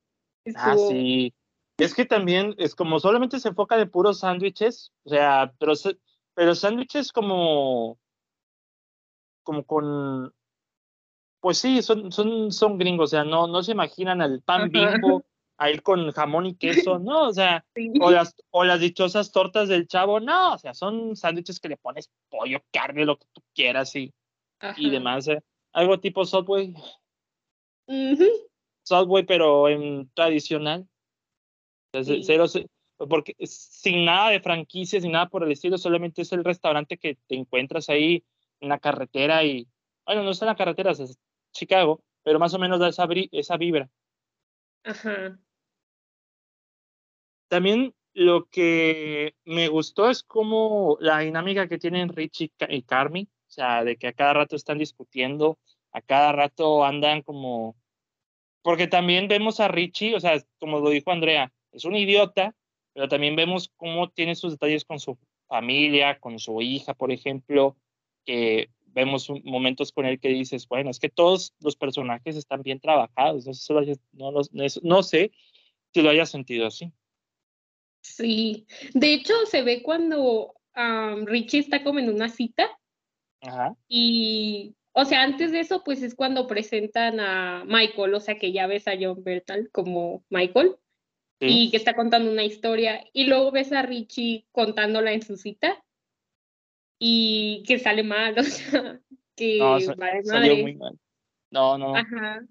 Ah, 0.57 0.77
sí. 0.77 1.33
Es 1.79 1.95
que 1.95 2.05
también 2.05 2.55
es 2.59 2.75
como 2.75 3.01
solamente 3.01 3.41
se 3.41 3.49
enfoca 3.49 3.79
de 3.79 3.87
puros 3.87 4.19
sándwiches, 4.19 4.93
o 5.05 5.09
sea, 5.09 5.55
pero, 5.59 5.73
pero 6.35 6.55
sándwiches 6.55 7.11
como, 7.13 7.99
como 9.43 9.65
con 9.65 10.35
pues 11.45 11.59
sí, 11.59 11.83
son, 11.83 12.11
son, 12.11 12.51
son 12.51 12.79
gringos, 12.79 13.11
o 13.11 13.17
sea, 13.19 13.25
no, 13.25 13.47
no 13.47 13.63
se 13.63 13.73
imaginan 13.73 14.23
al 14.23 14.41
pan 14.41 14.71
bimbo 14.71 15.27
a 15.59 15.71
ir 15.71 15.83
con 15.83 16.11
jamón 16.11 16.47
y 16.47 16.55
queso, 16.55 16.99
no, 16.99 17.29
o 17.29 17.33
sea, 17.35 17.67
o, 18.01 18.11
las, 18.11 18.35
o 18.49 18.65
las 18.65 18.81
dichosas 18.81 19.31
tortas 19.31 19.69
del 19.69 19.87
chavo, 19.87 20.21
no, 20.21 20.55
o 20.55 20.59
sea, 20.59 20.73
son 20.73 21.17
sándwiches 21.17 21.61
que 21.61 21.69
le 21.69 21.77
pones 21.77 22.09
pollo, 22.31 22.61
carne, 22.73 23.05
lo 23.05 23.19
que 23.19 23.27
tú 23.35 23.43
quieras 23.55 23.95
y, 23.95 24.15
y 24.79 24.89
demás, 24.89 25.29
¿eh? 25.29 25.43
algo 25.75 26.01
tipo 26.01 26.25
Subway. 26.25 26.73
Subway, 28.83 29.27
pero 29.27 29.69
en 29.69 30.11
tradicional. 30.15 30.89
Cero, 31.93 32.47
porque 32.97 33.37
sin 33.45 34.07
nada 34.07 34.31
de 34.31 34.41
franquicias, 34.41 35.03
sin 35.03 35.13
nada 35.13 35.29
por 35.29 35.45
el 35.45 35.53
estilo, 35.53 35.77
solamente 35.77 36.23
es 36.23 36.33
el 36.33 36.43
restaurante 36.43 36.97
que 36.97 37.19
te 37.27 37.35
encuentras 37.35 37.91
ahí 37.91 38.25
en 38.61 38.71
la 38.71 38.79
carretera 38.79 39.45
y, 39.45 39.69
bueno, 40.07 40.23
no 40.23 40.31
está 40.31 40.47
en 40.47 40.53
la 40.53 40.57
carretera, 40.57 40.95
Chicago, 41.55 42.03
pero 42.23 42.39
más 42.39 42.53
o 42.53 42.59
menos 42.59 42.79
da 42.81 42.89
esa, 42.89 43.09
esa 43.33 43.57
vibra. 43.57 43.89
Ajá. 44.83 45.39
También 47.49 47.95
lo 48.13 48.47
que 48.47 49.35
me 49.45 49.69
gustó 49.69 50.11
es 50.11 50.23
como 50.23 50.99
la 51.01 51.21
dinámica 51.21 51.69
que 51.69 51.79
tienen 51.79 52.11
Richie 52.11 52.53
y 52.69 52.83
Carmi, 52.83 53.23
o 53.23 53.51
sea, 53.51 53.85
de 53.85 53.97
que 53.97 54.09
a 54.09 54.13
cada 54.13 54.35
rato 54.35 54.57
están 54.57 54.79
discutiendo, 54.79 55.59
a 55.93 56.01
cada 56.01 56.33
rato 56.33 56.85
andan 56.85 57.23
como... 57.23 57.77
Porque 58.63 58.87
también 58.87 59.29
vemos 59.29 59.61
a 59.61 59.69
Richie, 59.69 60.15
o 60.15 60.21
sea, 60.21 60.43
como 60.59 60.81
lo 60.81 60.91
dijo 60.91 61.11
Andrea, 61.11 61.53
es 61.73 61.85
un 61.85 61.97
idiota, 61.97 62.55
pero 62.95 63.09
también 63.09 63.37
vemos 63.37 63.71
cómo 63.77 64.11
tiene 64.11 64.35
sus 64.35 64.53
detalles 64.53 64.85
con 64.85 64.99
su 64.99 65.19
familia, 65.47 66.19
con 66.19 66.39
su 66.39 66.63
hija, 66.63 66.95
por 66.95 67.13
ejemplo, 67.13 67.77
que 68.25 68.71
vemos 68.95 69.29
momentos 69.45 69.93
con 69.93 70.07
él 70.07 70.21
que 70.21 70.29
dices, 70.29 70.67
bueno, 70.69 70.91
es 70.91 70.99
que 70.99 71.09
todos 71.09 71.53
los 71.61 71.77
personajes 71.77 72.37
están 72.37 72.63
bien 72.63 72.81
trabajados, 72.81 73.47
no 73.47 73.53
sé, 73.55 73.99
no, 74.13 74.33
no 74.83 75.03
sé 75.03 75.33
si 75.93 76.03
lo 76.03 76.11
hayas 76.11 76.31
sentido 76.31 76.67
así. 76.67 76.93
Sí, 78.01 78.67
de 78.93 79.15
hecho 79.15 79.35
se 79.47 79.63
ve 79.63 79.83
cuando 79.83 80.55
Richie 81.27 81.61
está 81.61 81.83
como 81.83 81.99
en 81.99 82.11
una 82.11 82.29
cita 82.29 82.69
Ajá. 83.41 83.77
y, 83.89 84.75
o 84.93 85.05
sea, 85.05 85.23
antes 85.23 85.53
de 85.53 85.61
eso, 85.61 85.83
pues 85.85 86.03
es 86.03 86.15
cuando 86.15 86.47
presentan 86.47 87.19
a 87.21 87.65
Michael, 87.67 88.15
o 88.15 88.21
sea, 88.21 88.39
que 88.39 88.53
ya 88.53 88.67
ves 88.67 88.87
a 88.89 88.95
John 88.99 89.25
Bertal 89.25 89.71
como 89.73 90.25
Michael. 90.31 90.77
Y 91.47 91.71
que 91.71 91.77
está 91.77 91.95
contando 91.95 92.31
una 92.31 92.45
historia, 92.45 93.05
y 93.13 93.25
luego 93.25 93.51
ves 93.51 93.71
a 93.71 93.83
Richie 93.83 94.47
contándola 94.51 95.13
en 95.13 95.21
su 95.21 95.37
cita, 95.37 95.84
y 97.07 97.63
que 97.65 97.79
sale 97.79 98.03
mal, 98.03 98.35
o 98.39 98.43
sea, 98.43 98.99
que 99.37 99.59
no, 99.59 99.79
salió 100.25 100.57
muy 100.57 100.75
mal. 100.75 100.99
No, 101.51 101.77
no. 101.77 101.95
Ajá. 101.95 102.47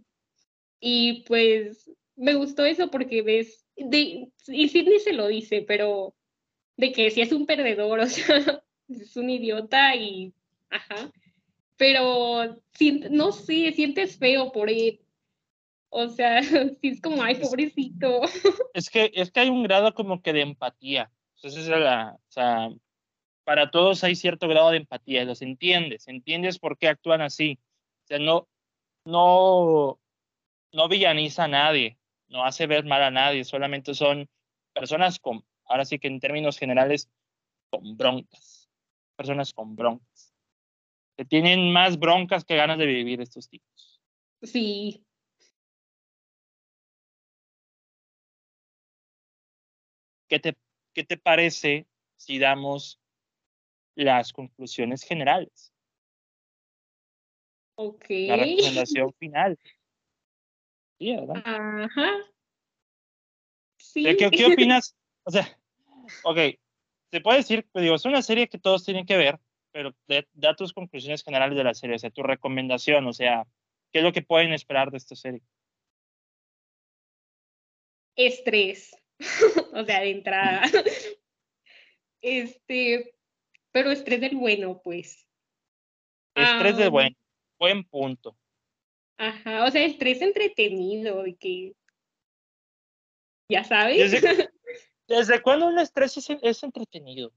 Y 0.79 1.23
pues 1.23 1.89
me 2.15 2.35
gustó 2.35 2.63
eso 2.63 2.91
porque 2.91 3.23
ves, 3.23 3.65
de, 3.75 4.29
y 4.47 4.69
Sidney 4.69 4.99
se 4.99 5.13
lo 5.13 5.25
dice, 5.25 5.65
pero 5.67 6.13
de 6.77 6.91
que 6.91 7.09
si 7.09 7.21
es 7.21 7.31
un 7.31 7.47
perdedor, 7.47 7.99
o 8.01 8.05
sea, 8.05 8.63
es 8.89 9.17
un 9.17 9.31
idiota 9.31 9.95
y, 9.95 10.35
ajá, 10.69 11.11
pero 11.75 12.61
no 13.09 13.31
sé, 13.31 13.71
sientes 13.71 14.19
feo 14.19 14.51
por 14.51 14.69
él. 14.69 14.99
O 15.89 16.09
sea, 16.09 16.43
sí 16.79 16.89
es 16.89 17.01
como, 17.01 17.23
ay, 17.23 17.35
pobrecito. 17.41 18.21
Es 18.75 18.91
que, 18.91 19.11
es 19.15 19.31
que 19.31 19.39
hay 19.39 19.49
un 19.49 19.63
grado 19.63 19.95
como 19.95 20.21
que 20.21 20.31
de 20.31 20.41
empatía. 20.41 21.11
Entonces, 21.37 21.67
la, 21.67 22.19
o 22.19 22.31
sea, 22.31 22.69
para 23.43 23.71
todos 23.71 24.03
hay 24.03 24.15
cierto 24.15 24.47
grado 24.47 24.71
de 24.71 24.77
empatía, 24.77 25.25
los 25.25 25.41
entiendes, 25.41 26.07
entiendes 26.07 26.59
por 26.59 26.77
qué 26.77 26.87
actúan 26.87 27.21
así. 27.21 27.59
O 28.03 28.07
sea, 28.07 28.19
no, 28.19 28.47
no, 29.05 29.99
no 30.71 30.87
villaniza 30.87 31.45
a 31.45 31.47
nadie, 31.47 31.97
no 32.27 32.45
hace 32.45 32.67
ver 32.67 32.85
mal 32.85 33.03
a 33.03 33.11
nadie, 33.11 33.43
solamente 33.43 33.93
son 33.93 34.29
personas 34.73 35.19
con, 35.19 35.45
ahora 35.65 35.85
sí 35.85 35.99
que 35.99 36.07
en 36.07 36.19
términos 36.19 36.57
generales, 36.57 37.09
con 37.69 37.97
broncas, 37.97 38.69
personas 39.15 39.53
con 39.53 39.75
broncas, 39.75 40.33
que 41.17 41.25
tienen 41.25 41.71
más 41.71 41.99
broncas 41.99 42.45
que 42.45 42.55
ganas 42.55 42.77
de 42.77 42.85
vivir 42.85 43.21
estos 43.21 43.49
tipos. 43.49 44.01
Sí. 44.41 45.05
¿Qué 50.27 50.39
te, 50.39 50.57
qué 50.93 51.03
te 51.03 51.17
parece 51.17 51.87
si 52.15 52.39
damos 52.39 53.02
las 53.95 54.33
conclusiones 54.33 55.03
generales. 55.03 55.73
Ok. 57.75 58.05
La 58.09 58.37
recomendación 58.37 59.13
final. 59.13 59.59
Sí, 60.99 61.15
¿verdad? 61.15 61.43
Ajá. 61.45 62.17
Sí. 63.77 64.03
¿Qué, 64.03 64.29
¿Qué, 64.29 64.45
opinas? 64.45 64.95
O 65.23 65.31
sea, 65.31 65.59
ok, 66.23 66.37
se 67.11 67.21
puede 67.21 67.37
decir, 67.37 67.67
digo, 67.73 67.95
es 67.95 68.05
una 68.05 68.21
serie 68.21 68.47
que 68.47 68.57
todos 68.57 68.83
tienen 68.83 69.05
que 69.05 69.17
ver, 69.17 69.39
pero 69.71 69.95
da 70.33 70.55
tus 70.55 70.73
conclusiones 70.73 71.23
generales 71.23 71.57
de 71.57 71.63
la 71.63 71.73
serie, 71.73 71.95
o 71.95 71.99
sea, 71.99 72.09
tu 72.09 72.23
recomendación, 72.23 73.05
o 73.07 73.13
sea, 73.13 73.45
¿qué 73.91 73.99
es 73.99 74.03
lo 74.03 74.13
que 74.13 74.21
pueden 74.21 74.53
esperar 74.53 74.91
de 74.91 74.97
esta 74.97 75.15
serie? 75.15 75.41
Estrés, 78.15 78.95
o 79.73 79.83
sea, 79.83 80.01
de 80.01 80.11
entrada. 80.11 80.63
Este, 82.21 83.15
pero 83.73 83.91
estrés 83.91 84.21
del 84.21 84.37
bueno, 84.37 84.79
pues. 84.81 85.27
Estrés 86.35 86.77
del 86.77 86.89
bueno, 86.89 87.15
buen 87.59 87.83
punto. 87.83 88.37
Ajá, 89.17 89.65
o 89.65 89.71
sea, 89.71 89.83
estrés 89.83 90.21
entretenido, 90.21 91.23
de 91.23 91.35
que, 91.35 91.73
ya 93.49 93.63
sabes. 93.63 94.11
¿Desde, 95.07 95.41
cuándo 95.43 95.67
un 95.67 95.79
estrés 95.79 96.17
es, 96.17 96.63
entretenido? 96.63 97.33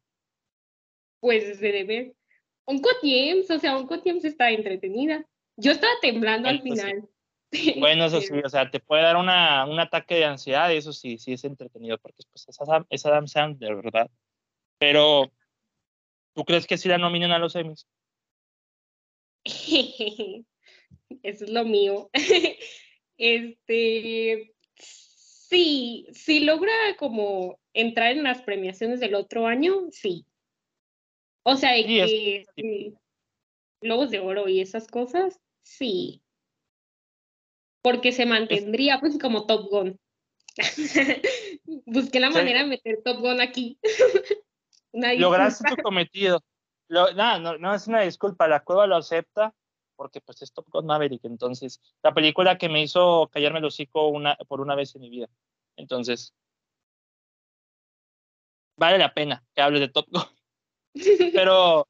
Pues 1.21 1.47
desde 1.47 1.73
de 1.73 1.85
ver. 1.85 2.15
Uncle 2.67 2.93
James, 3.03 3.51
o 3.51 3.59
sea, 3.59 3.77
Uncle 3.77 4.03
James 4.05 4.25
está 4.25 4.51
entretenida. 4.51 5.25
Yo 5.57 5.73
estaba 5.73 5.93
temblando 6.01 6.49
al 6.49 6.63
final. 6.63 7.09
Bueno, 7.79 8.05
eso 8.07 8.21
sí, 8.21 8.35
o 8.45 8.49
sea, 8.51 8.69
te 8.71 8.81
puede 8.81 9.03
dar 9.03 9.17
una, 9.17 9.65
un 9.67 9.79
ataque 9.79 10.17
de 10.17 10.25
ansiedad 10.25 10.69
y 10.69 10.77
eso 10.77 10.93
sí, 10.93 11.17
sí 11.17 11.33
es 11.33 11.45
entretenido, 11.45 11.97
porque 11.97 12.23
pues, 12.31 12.47
es 12.49 12.61
Adam, 12.61 12.85
es 12.91 13.07
Adam 13.07 13.29
Sandler, 13.29 13.77
¿verdad? 13.77 14.11
Pero 14.79 15.31
¿Tú 16.37 16.45
crees 16.45 16.67
que 16.67 16.77
sí 16.77 16.87
la 16.87 16.99
nominen 16.99 17.33
a 17.33 17.39
los 17.39 17.57
Emmys? 17.57 17.87
Eso 21.23 21.45
es 21.45 21.51
lo 21.51 21.65
mío. 21.65 22.11
Este, 23.19 24.53
sí, 24.77 26.07
si 26.13 26.41
logra 26.41 26.71
como 26.99 27.59
entrar 27.73 28.13
en 28.13 28.25
las 28.25 28.43
premiaciones 28.43 29.01
del 29.01 29.15
otro 29.15 29.47
año, 29.47 29.87
sí. 29.91 30.27
O 31.43 31.57
sea, 31.57 31.71
que 31.83 32.45
Globos 33.81 34.11
de 34.11 34.19
Oro 34.19 34.51
y 34.51 34.61
esas 34.61 34.87
cosas, 34.87 35.41
sí. 35.63 36.21
Porque 37.81 38.13
se 38.13 38.27
mantendría 38.27 39.01
pues 39.01 39.19
como 39.19 39.47
Top 39.47 39.71
Gun. 39.71 39.99
Busqué 41.87 42.21
la 42.21 42.29
manera 42.29 42.65
de 42.65 42.67
meter 42.67 43.01
Top 43.03 43.21
Gun 43.21 43.41
aquí. 43.41 43.79
Lograste 45.19 45.69
tu 45.69 45.83
cometido. 45.83 46.41
no, 46.89 47.13
no, 47.13 47.59
no 47.59 47.75
es 47.75 47.87
una 47.87 48.01
disculpa, 48.01 48.49
la 48.49 48.65
cueva 48.65 48.87
lo 48.87 48.97
acepta 48.97 49.55
porque 49.97 50.21
pues 50.21 50.43
es 50.43 50.53
Top 50.53 50.67
Gun 50.69 50.87
Maverick, 50.87 51.25
entonces 51.25 51.81
la 52.03 52.15
película 52.15 52.59
que 52.59 52.69
me 52.69 52.83
hizo 52.83 53.29
callarme 53.33 53.59
el 53.59 53.65
hocico 53.65 54.09
una, 54.09 54.37
por 54.49 54.61
una 54.61 54.75
vez 54.75 54.95
en 54.95 55.01
mi 55.01 55.11
vida. 55.11 55.29
Entonces, 55.77 56.35
vale 58.79 58.99
la 58.99 59.13
pena 59.13 59.45
que 59.55 59.63
hable 59.63 59.81
de 59.81 59.89
Top 59.89 60.07
Gun. 60.11 60.23
Pero, 61.35 61.87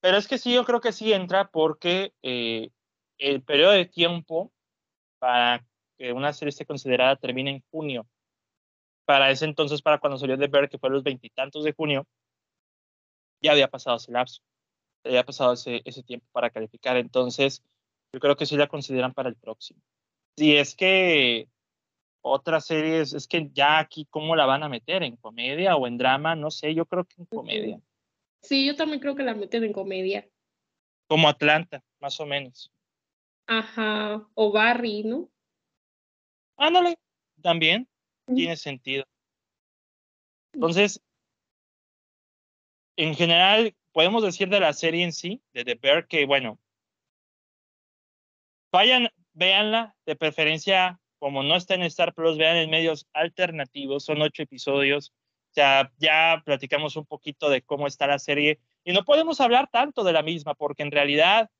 pero 0.00 0.16
es 0.16 0.26
que 0.26 0.38
sí, 0.38 0.54
yo 0.54 0.64
creo 0.64 0.80
que 0.80 0.92
sí 0.92 1.12
entra 1.12 1.50
porque 1.50 2.14
eh, 2.22 2.70
el 3.18 3.42
periodo 3.42 3.72
de 3.72 3.84
tiempo 3.84 4.52
para 5.18 5.66
que 5.98 6.12
una 6.12 6.32
serie 6.32 6.48
esté 6.48 6.64
considerada 6.64 7.16
termina 7.16 7.50
en 7.50 7.62
junio. 7.70 8.06
Para 9.06 9.30
ese 9.30 9.46
entonces, 9.46 9.80
para 9.80 9.98
cuando 9.98 10.18
salió 10.18 10.36
The 10.36 10.48
Bear, 10.48 10.68
que 10.68 10.78
fue 10.78 10.90
los 10.90 11.02
veintitantos 11.02 11.64
de 11.64 11.72
junio, 11.72 12.06
ya 13.40 13.52
había 13.52 13.68
pasado 13.68 13.96
ese 13.96 14.12
lapso 14.12 14.42
haya 15.08 15.24
pasado 15.24 15.52
ese, 15.52 15.82
ese 15.84 16.02
tiempo 16.02 16.26
para 16.32 16.50
calificar. 16.50 16.96
Entonces, 16.96 17.62
yo 18.12 18.20
creo 18.20 18.36
que 18.36 18.46
sí 18.46 18.56
la 18.56 18.66
consideran 18.66 19.14
para 19.14 19.28
el 19.28 19.36
próximo. 19.36 19.80
Si 20.36 20.56
es 20.56 20.74
que 20.74 21.48
otras 22.22 22.66
series, 22.66 23.14
es 23.14 23.26
que 23.26 23.50
ya 23.52 23.78
aquí, 23.78 24.06
¿cómo 24.10 24.36
la 24.36 24.46
van 24.46 24.62
a 24.62 24.68
meter? 24.68 25.02
¿En 25.02 25.16
comedia 25.16 25.76
o 25.76 25.86
en 25.86 25.98
drama? 25.98 26.34
No 26.34 26.50
sé, 26.50 26.74
yo 26.74 26.86
creo 26.86 27.04
que 27.04 27.14
en 27.18 27.26
comedia. 27.26 27.80
Sí, 28.42 28.66
yo 28.66 28.76
también 28.76 29.00
creo 29.00 29.14
que 29.14 29.22
la 29.22 29.34
meten 29.34 29.64
en 29.64 29.72
comedia. 29.72 30.28
Como 31.08 31.28
Atlanta, 31.28 31.82
más 32.00 32.18
o 32.20 32.26
menos. 32.26 32.72
Ajá, 33.46 34.26
o 34.34 34.52
Barry, 34.52 35.04
¿no? 35.04 35.30
Ándale, 36.56 36.98
también 37.42 37.88
tiene 38.26 38.56
sentido. 38.56 39.04
Entonces, 40.52 41.02
en 42.96 43.14
general, 43.14 43.74
podemos 43.92 44.22
decir 44.22 44.48
de 44.48 44.60
la 44.60 44.72
serie 44.72 45.04
en 45.04 45.12
sí, 45.12 45.42
de 45.52 45.64
The 45.64 45.74
Bear, 45.74 46.06
que 46.06 46.24
bueno, 46.24 46.58
vayan, 48.72 49.08
véanla, 49.34 49.94
de 50.06 50.16
preferencia, 50.16 50.98
como 51.18 51.42
no 51.42 51.56
está 51.56 51.74
en 51.74 51.82
Star 51.82 52.14
Plus, 52.14 52.38
vean 52.38 52.56
en 52.56 52.70
medios 52.70 53.06
alternativos, 53.12 54.04
son 54.04 54.22
ocho 54.22 54.42
episodios, 54.42 55.12
o 55.50 55.54
sea, 55.54 55.92
ya 55.98 56.42
platicamos 56.44 56.96
un 56.96 57.06
poquito 57.06 57.48
de 57.48 57.62
cómo 57.62 57.86
está 57.86 58.06
la 58.06 58.18
serie, 58.18 58.60
y 58.84 58.92
no 58.92 59.04
podemos 59.04 59.40
hablar 59.40 59.68
tanto 59.70 60.04
de 60.04 60.12
la 60.12 60.22
misma, 60.22 60.54
porque 60.54 60.82
en 60.82 60.90
realidad, 60.90 61.50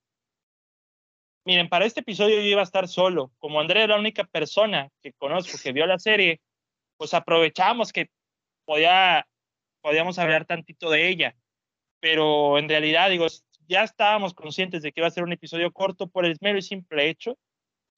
miren, 1.44 1.68
para 1.68 1.86
este 1.86 2.00
episodio 2.00 2.36
yo 2.36 2.42
iba 2.42 2.60
a 2.60 2.64
estar 2.64 2.88
solo, 2.88 3.32
como 3.38 3.60
Andrea 3.60 3.84
es 3.84 3.88
la 3.88 3.98
única 3.98 4.24
persona 4.24 4.90
que 5.02 5.12
conozco 5.12 5.58
que 5.62 5.72
vio 5.72 5.86
la 5.86 5.98
serie, 5.98 6.40
pues 6.96 7.14
aprovechamos 7.14 7.92
que 7.92 8.10
podía, 8.64 9.26
podíamos 9.80 10.18
hablar 10.18 10.44
tantito 10.46 10.90
de 10.90 11.08
ella 11.08 11.36
pero 12.00 12.58
en 12.58 12.68
realidad, 12.68 13.10
digo, 13.10 13.26
ya 13.68 13.82
estábamos 13.82 14.34
conscientes 14.34 14.82
de 14.82 14.92
que 14.92 15.00
iba 15.00 15.08
a 15.08 15.10
ser 15.10 15.24
un 15.24 15.32
episodio 15.32 15.72
corto 15.72 16.08
por 16.08 16.24
el 16.24 16.36
mero 16.40 16.58
y 16.58 16.62
simple 16.62 17.08
hecho 17.08 17.38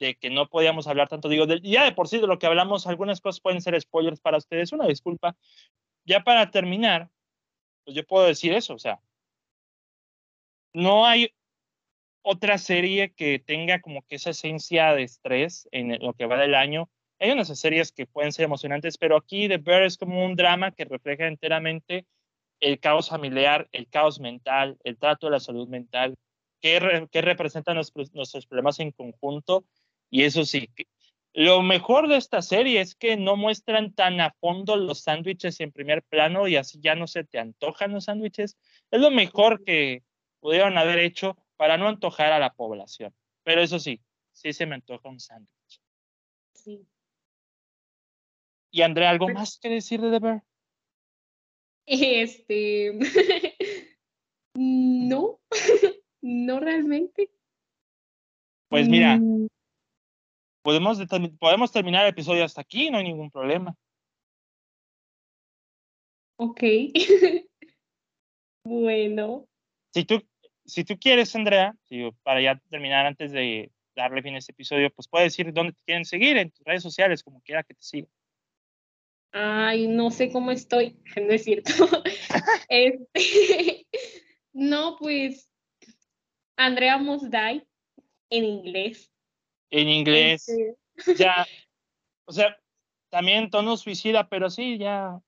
de 0.00 0.14
que 0.14 0.30
no 0.30 0.48
podíamos 0.48 0.86
hablar 0.86 1.08
tanto, 1.08 1.28
digo, 1.28 1.44
ya 1.62 1.84
de 1.84 1.92
por 1.92 2.08
sí 2.08 2.18
de 2.18 2.26
lo 2.26 2.38
que 2.38 2.46
hablamos, 2.46 2.86
algunas 2.86 3.20
cosas 3.20 3.40
pueden 3.40 3.60
ser 3.60 3.78
spoilers 3.80 4.20
para 4.20 4.38
ustedes, 4.38 4.72
una 4.72 4.86
disculpa. 4.86 5.36
Ya 6.06 6.22
para 6.22 6.50
terminar, 6.50 7.10
pues 7.84 7.96
yo 7.96 8.06
puedo 8.06 8.24
decir 8.26 8.52
eso, 8.52 8.74
o 8.74 8.78
sea, 8.78 9.00
no 10.72 11.04
hay 11.04 11.34
otra 12.22 12.58
serie 12.58 13.12
que 13.12 13.40
tenga 13.40 13.80
como 13.80 14.02
que 14.02 14.16
esa 14.16 14.30
esencia 14.30 14.94
de 14.94 15.02
estrés 15.02 15.68
en 15.72 15.98
lo 16.00 16.14
que 16.14 16.26
va 16.26 16.38
del 16.38 16.54
año. 16.54 16.88
Hay 17.18 17.30
unas 17.30 17.48
series 17.58 17.92
que 17.92 18.06
pueden 18.06 18.32
ser 18.32 18.44
emocionantes, 18.44 18.96
pero 18.96 19.16
aquí 19.16 19.48
The 19.48 19.58
Bear 19.58 19.82
es 19.82 19.96
como 19.96 20.24
un 20.24 20.36
drama 20.36 20.70
que 20.70 20.84
refleja 20.84 21.26
enteramente 21.26 22.06
el 22.60 22.80
caos 22.80 23.08
familiar, 23.08 23.68
el 23.72 23.88
caos 23.88 24.20
mental, 24.20 24.78
el 24.84 24.98
trato 24.98 25.26
de 25.26 25.32
la 25.32 25.40
salud 25.40 25.68
mental, 25.68 26.16
qué, 26.60 27.08
qué 27.10 27.22
representan 27.22 27.76
nuestros, 27.76 28.14
nuestros 28.14 28.46
problemas 28.46 28.80
en 28.80 28.92
conjunto. 28.92 29.64
Y 30.10 30.22
eso 30.22 30.44
sí, 30.44 30.70
lo 31.34 31.62
mejor 31.62 32.08
de 32.08 32.16
esta 32.16 32.42
serie 32.42 32.80
es 32.80 32.94
que 32.94 33.16
no 33.16 33.36
muestran 33.36 33.92
tan 33.92 34.20
a 34.20 34.34
fondo 34.40 34.76
los 34.76 35.02
sándwiches 35.02 35.60
en 35.60 35.72
primer 35.72 36.02
plano 36.02 36.48
y 36.48 36.56
así 36.56 36.80
ya 36.80 36.94
no 36.94 37.06
se 37.06 37.24
te 37.24 37.38
antojan 37.38 37.92
los 37.92 38.04
sándwiches. 38.04 38.56
Es 38.90 39.00
lo 39.00 39.10
mejor 39.10 39.62
que 39.62 40.02
pudieron 40.40 40.78
haber 40.78 40.98
hecho 40.98 41.36
para 41.56 41.76
no 41.76 41.88
antojar 41.88 42.32
a 42.32 42.38
la 42.38 42.54
población. 42.54 43.14
Pero 43.44 43.60
eso 43.60 43.78
sí, 43.78 44.00
sí 44.32 44.52
se 44.52 44.66
me 44.66 44.76
antoja 44.76 45.08
un 45.08 45.20
sándwich. 45.20 45.80
Sí. 46.54 46.86
¿Y 48.70 48.82
Andrea, 48.82 49.10
algo 49.10 49.28
más 49.28 49.58
que 49.60 49.68
decir 49.68 50.00
de 50.00 50.10
The 50.10 50.18
Bear? 50.18 50.42
Este, 51.86 52.92
no, 54.54 55.40
no 56.22 56.60
realmente. 56.60 57.30
Pues 58.68 58.88
mira, 58.88 59.16
mm. 59.16 59.48
podemos, 60.62 60.98
podemos 61.38 61.72
terminar 61.72 62.04
el 62.04 62.10
episodio 62.10 62.44
hasta 62.44 62.60
aquí, 62.60 62.90
no 62.90 62.98
hay 62.98 63.04
ningún 63.04 63.30
problema. 63.30 63.74
Ok. 66.36 66.62
bueno. 68.64 69.46
Si 69.94 70.04
tú, 70.04 70.22
si 70.66 70.84
tú 70.84 70.98
quieres, 70.98 71.34
Andrea, 71.34 71.74
para 72.22 72.42
ya 72.42 72.60
terminar 72.68 73.06
antes 73.06 73.32
de 73.32 73.72
darle 73.96 74.22
fin 74.22 74.34
a 74.34 74.38
este 74.38 74.52
episodio, 74.52 74.90
pues 74.94 75.08
puedes 75.08 75.32
decir 75.32 75.52
dónde 75.52 75.72
te 75.72 75.82
quieren 75.84 76.04
seguir 76.04 76.36
en 76.36 76.50
tus 76.50 76.64
redes 76.64 76.82
sociales, 76.82 77.22
como 77.24 77.40
quiera 77.40 77.64
que 77.64 77.74
te 77.74 77.82
siga. 77.82 78.08
Ay, 79.32 79.86
no 79.88 80.10
sé 80.10 80.30
cómo 80.30 80.50
estoy, 80.50 80.96
no 81.16 81.32
es 81.32 81.44
cierto. 81.44 81.72
este, 82.68 83.86
no, 84.52 84.96
pues 84.98 85.50
Andrea 86.56 86.98
Mosday 86.98 87.66
en 88.30 88.44
inglés. 88.44 89.12
En 89.70 89.88
inglés. 89.88 90.48
Este. 90.48 91.22
Ya, 91.22 91.46
o 92.24 92.32
sea, 92.32 92.58
también 93.10 93.50
tono 93.50 93.76
suicida, 93.76 94.28
pero 94.28 94.50
sí, 94.50 94.78
ya. 94.78 95.20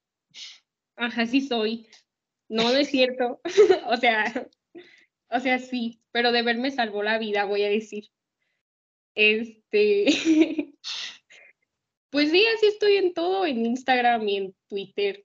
Ajá, 0.97 1.27
sí 1.27 1.41
soy. 1.41 1.89
No, 2.49 2.65
no 2.65 2.79
es 2.79 2.91
cierto. 2.91 3.41
o 3.87 3.97
sea, 3.97 4.49
o 5.31 5.39
sea, 5.39 5.59
sí, 5.59 6.01
pero 6.11 6.33
de 6.33 6.43
verme 6.43 6.71
salvó 6.71 7.03
la 7.03 7.19
vida, 7.19 7.45
voy 7.45 7.63
a 7.63 7.69
decir. 7.69 8.11
Este. 9.15 10.70
Pues 12.11 12.31
sí, 12.31 12.45
así 12.57 12.67
estoy 12.67 12.97
en 12.97 13.15
todo, 13.15 13.47
en 13.47 13.65
Instagram 13.65 14.29
y 14.29 14.37
en 14.37 14.55
Twitter. 14.69 15.25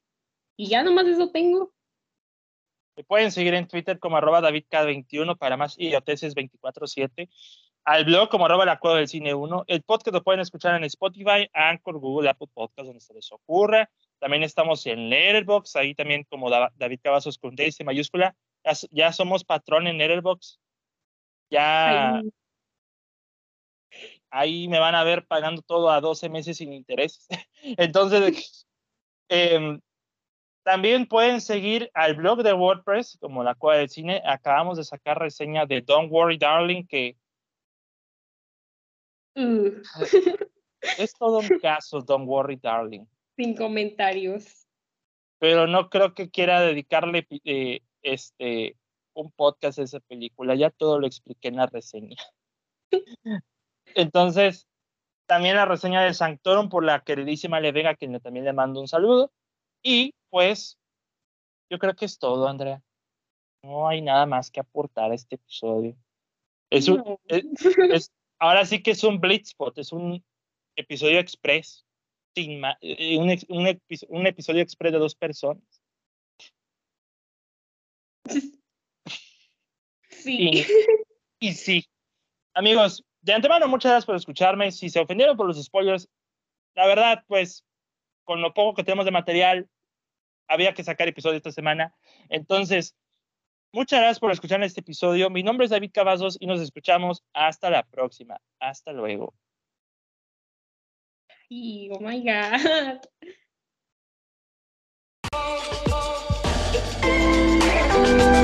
Y 0.56 0.68
ya 0.68 0.84
nomás 0.84 1.08
eso 1.08 1.32
tengo. 1.32 1.74
Me 2.96 3.04
pueden 3.04 3.32
seguir 3.32 3.54
en 3.56 3.68
Twitter 3.68 4.00
como 4.00 4.18
arroba 4.18 4.42
DavidK21 4.42 5.38
para 5.38 5.58
más 5.58 5.78
idioteces 5.78 6.36
24-7. 6.36 7.30
Al 7.84 8.06
blog 8.06 8.30
como 8.30 8.46
arroba 8.46 8.66
la 8.66 8.80
cueva 8.80 8.98
del 8.98 9.08
cine 9.08 9.34
1. 9.34 9.66
El 9.68 9.84
podcast 9.84 10.14
lo 10.14 10.24
pueden 10.24 10.40
escuchar 10.40 10.76
en 10.76 10.84
Spotify, 10.86 11.50
Anchor, 11.54 12.00
Google, 12.00 12.30
Apple 12.30 12.48
Podcast, 12.54 12.88
donde 12.88 13.02
se 13.02 13.14
les 13.14 13.32
ocurra. 13.32 13.90
También 14.20 14.44
estamos 14.44 14.86
en 14.86 15.10
Letterboxd, 15.10 15.78
ahí 15.78 15.94
también 15.94 16.24
como 16.24 16.50
David 16.50 17.00
Cavazos 17.04 17.38
con 17.38 17.56
D 17.56 17.72
mayúscula. 17.84 18.36
Ya, 18.92 19.12
somos 19.12 19.44
patrón 19.44 19.88
en 19.88 19.98
Letterboxd. 19.98 20.58
Ya, 21.50 22.22
ahí 24.30 24.68
me 24.68 24.80
van 24.80 24.96
a 24.96 25.04
ver 25.04 25.26
pagando 25.26 25.62
todo 25.62 25.90
a 25.90 26.02
12 26.02 26.30
meses 26.30 26.58
sin 26.58 26.74
intereses. 26.74 27.28
Entonces, 27.64 28.68
em, 29.30 29.80
también 30.64 31.06
pueden 31.06 31.42
seguir 31.42 31.92
al 31.94 32.16
blog 32.16 32.42
de 32.42 32.54
WordPress, 32.54 33.18
como 33.22 33.44
la 33.44 33.56
Cueva 33.56 33.80
del 33.80 33.90
Cine. 33.90 34.22
Acabamos 34.26 34.78
de 34.78 34.84
sacar 34.84 35.20
reseña 35.20 35.66
de 35.66 35.82
Don't 35.82 36.12
Worry 36.12 36.38
Darling, 36.38 36.88
que 36.88 37.18
mm. 39.36 39.68
es 40.98 41.14
todo 41.14 41.40
un 41.40 41.48
caso, 41.62 42.02
Don't 42.02 42.28
Worry 42.28 42.56
Darling. 42.56 43.06
Sin 43.38 43.56
comentarios. 43.56 44.68
Pero 45.38 45.68
no 45.68 45.90
creo 45.90 46.14
que 46.14 46.32
quiera 46.32 46.62
dedicarle 46.62 47.28
eh, 47.44 47.82
este, 48.02 48.76
un 49.14 49.32
podcast 49.32 49.80
a 49.80 49.84
esa 49.84 50.00
película. 50.00 50.56
Ya 50.56 50.70
todo 50.72 51.00
lo 51.00 51.06
expliqué 51.06 51.50
en 51.50 51.58
la 51.58 51.68
reseña. 51.68 52.18
Entonces, 53.96 54.68
también 55.28 55.56
la 55.56 55.66
reseña 55.66 56.04
de 56.04 56.14
Sanctorum 56.14 56.70
por 56.70 56.84
la 56.84 57.04
queridísima 57.04 57.60
Levega, 57.60 57.96
quien 57.96 58.20
también 58.20 58.46
le 58.46 58.54
mando 58.54 58.80
un 58.80 58.88
saludo. 58.88 59.32
Y 59.82 60.14
pues, 60.30 60.78
yo 61.70 61.80
creo 61.80 61.96
que 61.96 62.06
es 62.06 62.20
todo, 62.20 62.48
Andrea. 62.48 62.84
No 63.64 63.88
hay 63.88 64.02
nada 64.02 64.26
más 64.28 64.52
que 64.52 64.60
aportar 64.60 65.12
a 65.12 65.16
este 65.16 65.36
episodio. 65.36 65.96
Es 66.70 66.88
un, 66.88 66.98
No. 66.98 67.20
es- 67.28 67.46
es- 67.92 68.12
ahora 68.40 68.66
sí 68.66 68.84
que 68.84 68.92
es 68.92 69.04
un 69.04 69.20
Blitzpot, 69.20 69.78
es 69.80 69.92
un 69.92 70.24
episodio 70.76 71.20
express. 71.20 71.84
Sin 72.36 72.60
ma- 72.60 72.78
eh, 72.82 73.18
un, 73.18 73.34
un 74.10 74.28
episodio 74.28 74.62
express 74.62 74.92
de 74.92 75.00
dos 75.00 75.16
personas. 75.16 75.64
Sí. 80.10 80.66
Y 81.40 81.54
sí. 81.54 81.86
Amigos, 82.54 83.04
de 83.26 83.34
antemano, 83.34 83.68
muchas 83.68 83.90
gracias 83.90 84.06
por 84.06 84.16
escucharme. 84.16 84.72
Si 84.72 84.90
se 84.90 85.00
ofendieron 85.00 85.36
por 85.36 85.48
los 85.48 85.62
spoilers, 85.62 86.08
la 86.76 86.86
verdad, 86.86 87.24
pues, 87.28 87.66
con 88.24 88.42
lo 88.42 88.54
poco 88.54 88.76
que 88.76 88.84
tenemos 88.84 89.06
de 89.06 89.12
material, 89.12 89.68
había 90.48 90.76
que 90.76 90.84
sacar 90.84 91.08
episodio 91.08 91.38
esta 91.38 91.52
semana. 91.52 91.96
Entonces, 92.30 92.96
muchas 93.74 94.00
gracias 94.00 94.20
por 94.20 94.32
escuchar 94.32 94.62
este 94.62 94.82
episodio. 94.82 95.32
Mi 95.32 95.42
nombre 95.42 95.66
es 95.66 95.72
David 95.72 95.90
Cavazos 95.92 96.38
y 96.40 96.46
nos 96.46 96.62
escuchamos 96.62 97.24
hasta 97.34 97.72
la 97.72 97.82
próxima. 97.82 98.40
Hasta 98.60 98.94
luego. 98.94 99.34
Oh 101.50 102.00
my 102.00 102.24
God. 102.24 103.02